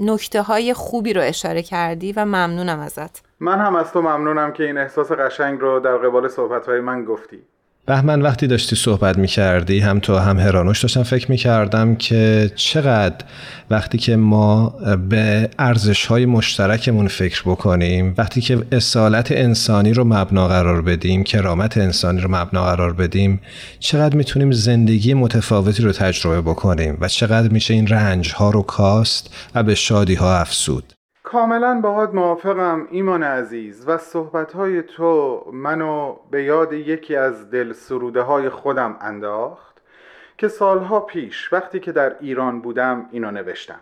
نکته 0.00 0.42
های 0.42 0.74
خوبی 0.74 1.12
رو 1.12 1.22
اشاره 1.22 1.62
کردی 1.62 2.12
و 2.12 2.24
ممنونم 2.24 2.80
ازت. 2.80 3.22
من 3.40 3.58
هم 3.58 3.76
از 3.76 3.92
تو 3.92 4.02
ممنونم 4.02 4.52
که 4.52 4.64
این 4.64 4.78
احساس 4.78 5.12
قشنگ 5.12 5.60
رو 5.60 5.80
در 5.80 5.96
قبال 5.96 6.28
صحبت 6.28 6.66
های 6.66 6.80
من 6.80 7.04
گفتی. 7.04 7.38
بهمن 7.86 8.22
وقتی 8.22 8.46
داشتی 8.46 8.76
صحبت 8.76 9.18
می 9.18 9.26
کردی 9.26 9.80
هم 9.80 9.98
تو 9.98 10.16
هم 10.16 10.38
هرانوش 10.38 10.82
داشتم 10.82 11.02
فکر 11.02 11.30
می 11.30 11.36
کردم 11.36 11.96
که 11.96 12.50
چقدر 12.54 13.24
وقتی 13.70 13.98
که 13.98 14.16
ما 14.16 14.74
به 15.08 15.50
ارزش 15.58 16.06
های 16.06 16.26
مشترکمون 16.26 17.08
فکر 17.08 17.42
بکنیم 17.42 18.14
وقتی 18.18 18.40
که 18.40 18.58
اصالت 18.72 19.32
انسانی 19.32 19.92
رو 19.92 20.04
مبنا 20.04 20.48
قرار 20.48 20.82
بدیم 20.82 21.24
کرامت 21.24 21.78
انسانی 21.78 22.20
رو 22.20 22.28
مبنا 22.30 22.64
قرار 22.64 22.92
بدیم 22.92 23.40
چقدر 23.78 24.16
می‌تونیم 24.16 24.52
زندگی 24.52 25.14
متفاوتی 25.14 25.82
رو 25.82 25.92
تجربه 25.92 26.40
بکنیم 26.40 26.98
و 27.00 27.08
چقدر 27.08 27.48
میشه 27.48 27.74
این 27.74 27.86
رنج 27.86 28.32
ها 28.32 28.50
رو 28.50 28.62
کاست 28.62 29.34
و 29.54 29.62
به 29.62 29.74
شادی 29.74 30.14
ها 30.14 30.36
افسود 30.38 30.95
کاملا 31.26 31.80
باهات 31.80 32.14
موافقم 32.14 32.88
ایمان 32.90 33.22
عزیز 33.22 33.84
و 33.88 33.98
صحبتهای 33.98 34.82
تو 34.82 35.44
منو 35.52 36.16
به 36.30 36.42
یاد 36.42 36.72
یکی 36.72 37.16
از 37.16 37.50
دل 37.50 37.72
سروده 37.72 38.20
های 38.20 38.48
خودم 38.48 38.96
انداخت 39.00 39.76
که 40.38 40.48
سالها 40.48 41.00
پیش 41.00 41.52
وقتی 41.52 41.80
که 41.80 41.92
در 41.92 42.16
ایران 42.20 42.60
بودم 42.60 43.06
اینو 43.12 43.30
نوشتم. 43.30 43.80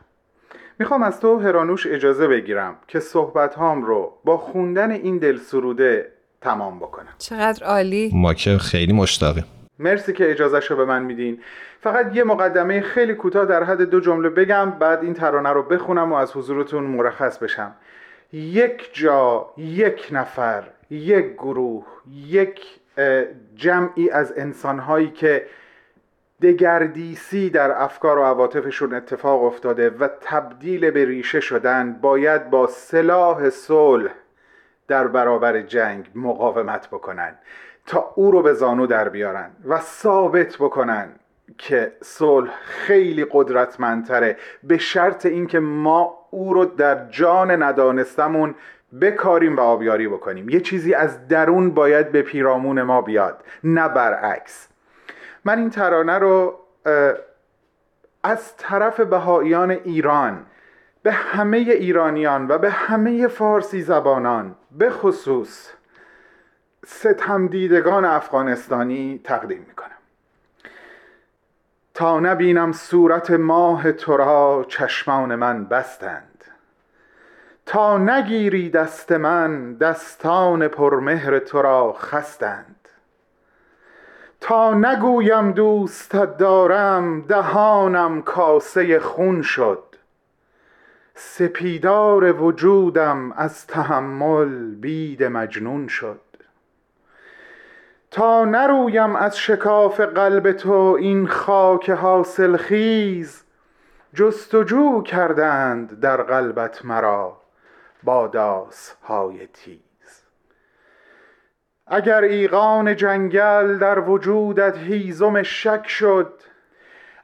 می‌خوام 0.79 1.03
از 1.03 1.21
تو 1.21 1.39
هرانوش 1.39 1.87
اجازه 1.87 2.29
بگیرم 2.29 2.77
که 2.89 3.01
صحبت 3.01 3.55
هام 3.55 3.83
رو 3.83 4.13
با 4.25 4.37
خوندن 4.37 4.91
این 4.91 5.19
دل 5.19 5.39
سروده 5.39 6.13
تمام 6.41 6.79
بکنم. 6.79 7.15
چقدر 7.19 7.67
عالی. 7.67 8.11
ما 8.15 8.35
که 8.35 8.59
خیلی 8.59 8.93
مشتاقیم. 8.93 9.45
مرسی 9.79 10.13
که 10.13 10.31
اجازهش 10.31 10.71
رو 10.71 10.77
به 10.77 10.85
من 10.85 11.03
میدین. 11.03 11.41
فقط 11.85 12.17
یه 12.17 12.25
مقدمه 12.25 12.81
خیلی 12.81 13.15
کوتاه 13.15 13.47
در 13.47 13.65
حد 13.65 13.83
دو 13.83 14.01
جمله 14.01 14.29
بگم 14.29 14.71
بعد 14.71 15.03
این 15.03 15.15
ترانه 15.15 15.49
رو 15.49 15.63
بخونم 15.63 16.13
و 16.13 16.15
از 16.15 16.37
حضورتون 16.37 16.85
مرخص 16.85 17.39
بشم. 17.39 17.73
یک 18.33 18.91
جا 18.95 19.51
یک 19.57 20.09
نفر 20.13 20.65
یک 20.91 21.33
گروه 21.33 21.87
یک 22.27 22.61
جمعی 23.55 24.11
از 24.11 24.33
انسانهایی 24.37 25.11
که 25.11 25.47
دگردیسی 26.43 27.51
در 27.51 27.83
افکار 27.83 28.19
و 28.19 28.23
عواطفشون 28.23 28.95
اتفاق 28.95 29.45
افتاده 29.45 29.91
و 29.91 30.09
تبدیل 30.21 30.91
به 30.91 31.05
ریشه 31.05 31.41
شدن 31.41 31.93
باید 31.93 32.51
با 32.51 32.67
سلاح 32.67 33.51
صلح 33.51 34.11
در 34.89 35.07
برابر 35.07 35.61
جنگ 35.61 36.11
مقاومت 36.15 36.87
بکنن 36.87 37.35
تا 37.87 38.13
او 38.15 38.31
رو 38.31 38.43
به 38.43 38.53
زانو 38.53 38.87
در 38.87 39.09
بیارن 39.09 39.51
و 39.69 39.81
ثابت 39.81 40.57
بکنن 40.57 41.09
که 41.59 41.93
صلح 42.03 42.51
خیلی 42.63 43.27
قدرتمندتره. 43.31 44.37
به 44.63 44.79
شرط 44.79 45.27
اینکه 45.27 45.59
ما 45.61 46.27
او 46.31 46.55
رو 46.55 46.65
در 46.65 47.09
جان 47.11 47.63
ندانستمون 47.63 48.55
بکاریم 49.01 49.57
و 49.57 49.61
آبیاری 49.61 50.09
بکنیم. 50.09 50.49
یه 50.49 50.61
چیزی 50.61 50.95
از 50.95 51.29
درون 51.29 51.71
باید 51.71 52.13
به 52.13 52.23
پیرامون 52.23 52.83
ما 52.83 53.03
بیاد 53.03 53.45
نه 53.65 53.89
برعکس. 53.89 54.69
من 55.45 55.59
این 55.59 55.71
ترانه 55.71 56.19
رو 56.19 56.61
از 58.23 58.57
طرف 58.57 59.01
بهاییان 59.01 59.71
ایران 59.71 60.47
به 61.03 61.13
همه 61.13 61.57
ایرانیان 61.57 62.49
و 62.49 62.59
به 62.59 62.71
همه 62.71 63.27
فارسی 63.27 63.83
زبانان 63.83 64.57
به 64.79 64.91
خصوص 64.91 65.73
ستم 66.87 67.47
دیدگان 67.47 68.05
افغانستانی 68.05 69.21
تقدیم 69.25 69.65
می‌کنم. 69.69 69.91
تا 71.95 72.21
نبینم 72.21 72.73
صورت 72.73 73.31
ماه 73.31 73.93
تو 73.93 74.17
را 74.17 74.65
چشمان 74.69 75.35
من 75.35 75.65
بستند. 75.65 76.45
تا 77.67 77.99
نگیری 77.99 78.71
دست 78.71 79.13
من 79.13 79.75
دستان 79.75 80.69
پرمهر 80.69 81.39
تو 81.39 81.63
را 81.63 81.93
خستند. 81.93 82.89
تا 84.41 84.75
نگویم 84.75 85.53
دوستت 85.53 86.37
دارم 86.37 87.21
دهانم 87.21 88.23
کاسه 88.23 89.01
خون 89.01 89.43
شد. 89.43 89.83
سپیدار 91.15 92.43
وجودم 92.43 93.33
از 93.33 93.67
تحمل 93.67 94.75
بید 94.75 95.25
مجنون 95.25 95.89
شد. 95.89 96.21
تا 98.15 98.45
نرویم 98.45 99.17
از 99.17 99.39
شکاف 99.39 100.01
قلب 100.01 100.53
تو 100.53 100.73
این 100.73 101.27
خاک 101.29 101.91
حاصل 101.91 102.57
خیز. 102.57 103.45
جستجو 104.15 105.03
کردند 105.03 106.01
در 106.01 106.23
قلبت 106.23 106.85
مرا 106.85 107.41
با 108.03 108.31
های 109.03 109.47
تیز. 109.47 110.23
اگر 111.87 112.23
ایقان 112.23 112.97
جنگل 112.97 113.79
در 113.79 113.99
وجودت 113.99 114.77
هیزم 114.77 115.43
شک 115.43 115.89
شد 115.89 116.41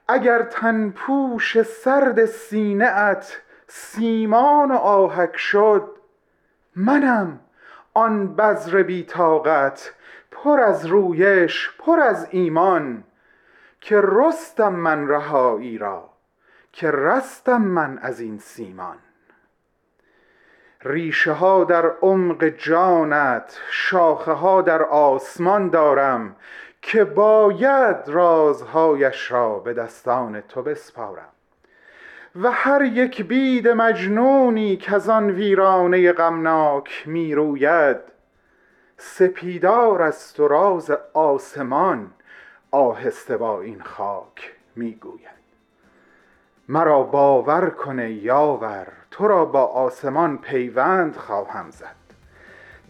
اگر 0.08 0.42
تنپوش 0.42 1.62
سرد 1.62 2.24
سینه 2.24 2.86
ات 2.86 3.40
سیمان 3.66 4.70
و 4.70 4.74
آهک 4.74 5.36
شد 5.36 5.88
منم 6.76 7.40
آن 7.94 8.36
بذر 8.36 8.82
بیتاقت 8.82 9.94
پر 10.44 10.60
از 10.60 10.86
رویش 10.86 11.70
پر 11.78 12.00
از 12.00 12.28
ایمان 12.30 13.04
که 13.80 14.00
رستم 14.02 14.72
من 14.72 15.08
رهایی 15.08 15.78
را 15.78 16.10
که 16.72 16.90
رستم 16.90 17.62
من 17.62 17.98
از 17.98 18.20
این 18.20 18.38
سیمان. 18.38 18.96
ریشه 20.82 21.32
ها 21.32 21.64
در 21.64 21.86
عمق 21.86 22.44
جانت 22.44 23.60
شاخه 23.70 24.32
ها 24.32 24.62
در 24.62 24.82
آسمان 24.82 25.68
دارم 25.68 26.36
که 26.82 27.04
باید 27.04 27.96
رازهایش 28.06 29.32
را 29.32 29.58
به 29.58 29.72
دستان 29.72 30.40
تو 30.40 30.62
بسپارم. 30.62 31.28
و 32.42 32.50
هر 32.50 32.82
یک 32.82 33.22
بید 33.22 33.68
مجنونی 33.68 34.76
که 34.76 34.94
از 34.94 35.08
آن 35.08 35.30
ویرانه 35.30 36.12
غمناک 36.12 37.04
می 37.06 37.34
روید 37.34 38.19
سپیدار 39.02 40.02
است 40.02 40.40
و 40.40 40.48
راز 40.48 40.90
آسمان 41.14 42.10
آهسته 42.70 43.36
با 43.36 43.60
این 43.60 43.82
خاک 43.82 44.52
می‌گوید. 44.76 45.40
مرا 46.68 47.02
باور 47.02 47.70
کنه 47.70 48.12
یاور 48.12 48.86
تو 49.10 49.28
را 49.28 49.44
با 49.44 49.64
آسمان 49.64 50.38
پیوند 50.38 51.16
خواهم 51.16 51.70
زد. 51.70 52.00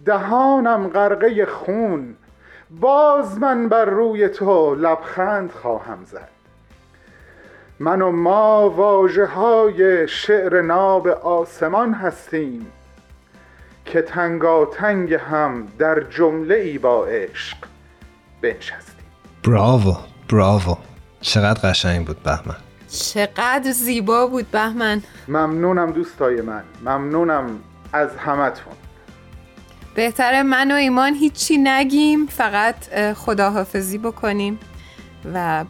دهانم 0.05 0.89
غرقه 0.89 1.47
خون 1.47 2.17
باز 2.71 3.39
من 3.39 3.69
بر 3.69 3.85
روی 3.85 4.29
تو 4.29 4.75
لبخند 4.75 5.51
خواهم 5.51 6.05
زد. 6.05 6.29
من 7.79 8.03
و 8.03 8.11
ما 8.11 8.71
واجه 8.71 9.27
های 9.27 10.09
شعر 10.09 10.63
ناب 10.63 11.09
آسمان 11.09 11.95
هستیم. 11.95 12.73
که 13.85 14.03
تنگاتنگ 14.03 15.15
هم 15.15 15.69
در 15.79 16.01
جمله 16.01 16.55
ای 16.55 16.79
با 16.79 17.07
عشق 17.07 17.57
بنشستیم. 18.43 19.05
براوو 19.45 19.97
براوو 20.33 20.77
چقدر 21.21 21.71
قشنگ 21.71 22.07
بود 22.07 22.23
بهمن. 22.23 22.57
چقدر 22.89 23.71
زیبا 23.73 24.27
بود 24.27 24.51
بهمن. 24.51 25.03
ممنونم 25.29 25.91
دوستای 25.91 26.41
من. 26.41 26.63
ممنونم 26.85 27.47
از 27.93 28.17
همتون. 28.17 28.73
بهتره 29.95 30.43
من 30.43 30.71
و 30.71 30.75
ایمان 30.75 31.15
هیچی 31.15 31.59
نگیم 31.59 32.27
فقط 32.27 32.77
خداحافظی 33.15 33.99
بکنیم 33.99 34.59
و 35.35 35.65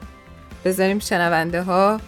بذاریم 0.64 0.98
شنونده 0.98 1.62
ها 1.62 2.00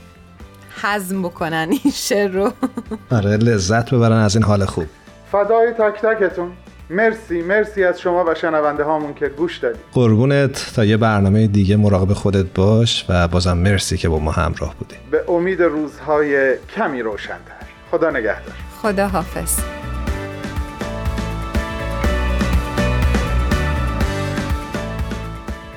حزم 0.82 1.22
بکنن 1.22 1.68
این 1.70 1.92
شعر 1.92 2.30
رو. 2.30 2.52
آره 3.16 3.36
لذت 3.36 3.90
ببرن 3.94 4.16
از 4.16 4.36
این 4.36 4.44
حال 4.44 4.64
خوب. 4.64 4.86
فدای 5.32 5.72
تک 5.72 6.00
تکتون. 6.02 6.52
مرسی 6.90 7.42
مرسی 7.42 7.84
از 7.84 8.00
شما 8.00 8.24
و 8.24 8.34
شنونده 8.34 8.84
هامون 8.84 9.14
که 9.14 9.28
گوش 9.28 9.58
دادید. 9.58 9.80
قربونت. 9.92 10.72
تا 10.74 10.84
یه 10.84 10.96
برنامه 10.96 11.46
دیگه 11.46 11.76
مراقب 11.76 12.12
خودت 12.12 12.46
باش 12.54 13.06
و 13.08 13.28
بازم 13.28 13.58
مرسی 13.58 13.96
که 13.96 14.08
با 14.08 14.18
ما 14.18 14.30
همراه 14.30 14.74
بودی. 14.78 14.94
به 15.10 15.30
امید 15.30 15.62
روزهای 15.62 16.56
کمی 16.76 17.02
روشنتر. 17.02 17.66
خدا 17.90 18.10
نگهدار. 18.10 18.54
خدا 18.82 19.08
حافظ. 19.08 19.60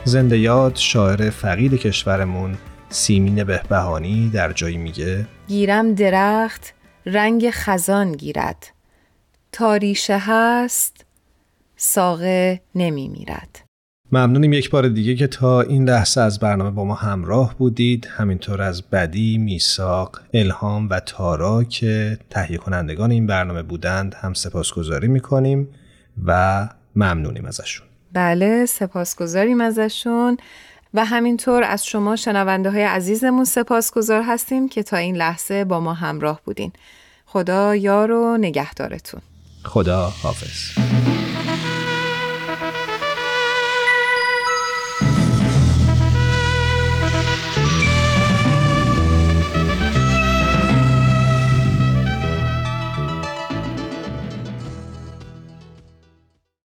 زنده 0.04 0.38
یاد 0.38 0.76
شاعر 0.76 1.30
فقید 1.30 1.74
کشورمون 1.74 2.58
سیمین 2.90 3.44
بهبهانی 3.44 4.32
در 4.34 4.52
جایی 4.52 4.78
میگه 4.78 5.26
گیرم 5.48 5.94
درخت 5.94 6.74
رنگ 7.06 7.50
خزان 7.52 8.12
گیرد. 8.12 8.75
تاریشه 9.56 10.18
هست 10.22 11.06
ساقه 11.78 12.62
نمی 12.76 13.08
میرد 13.08 13.60
ممنونیم 14.12 14.54
یک 14.54 14.70
بار 14.70 14.88
دیگه 14.88 15.16
که 15.16 15.28
تا 15.28 15.62
این 15.62 15.90
لحظه 15.90 16.22
از 16.22 16.40
برنامه 16.40 16.72
با 16.72 16.84
ما 16.84 16.94
همراه 16.94 17.56
بودید. 17.58 18.06
همینطور 18.06 18.62
از 18.62 18.82
بدی، 18.82 19.38
میساق، 19.38 20.22
الهام 20.34 20.90
و 20.90 21.00
تارا 21.00 21.64
که 21.64 22.20
تهیه 22.30 22.58
کنندگان 22.58 23.12
این 23.12 23.28
برنامه 23.28 23.64
بودند 23.64 24.14
هم 24.14 24.34
سپاسگزاری 24.34 25.08
می‌کنیم 25.08 25.68
و 26.26 26.70
ممنونیم 26.96 27.46
ازشون. 27.46 27.88
بله 28.14 28.66
سپاسگزاریم 28.66 29.62
ازشون 29.62 30.38
و 30.94 31.06
همینطور 31.06 31.64
از 31.64 31.86
شما 31.86 32.16
شنونده 32.16 32.72
های 32.72 32.84
عزیزمون 32.84 33.46
سپاسگزار 33.46 34.22
هستیم 34.22 34.70
که 34.70 34.84
تا 34.84 34.98
این 34.98 35.16
لحظه 35.16 35.66
با 35.66 35.80
ما 35.80 35.94
همراه 35.94 36.42
بودین. 36.46 36.72
خدا 37.26 37.76
یار 37.76 38.12
و 38.12 38.38
نگهدارتون. 38.38 39.22
خدا 39.66 40.10
حافظ 40.10 40.85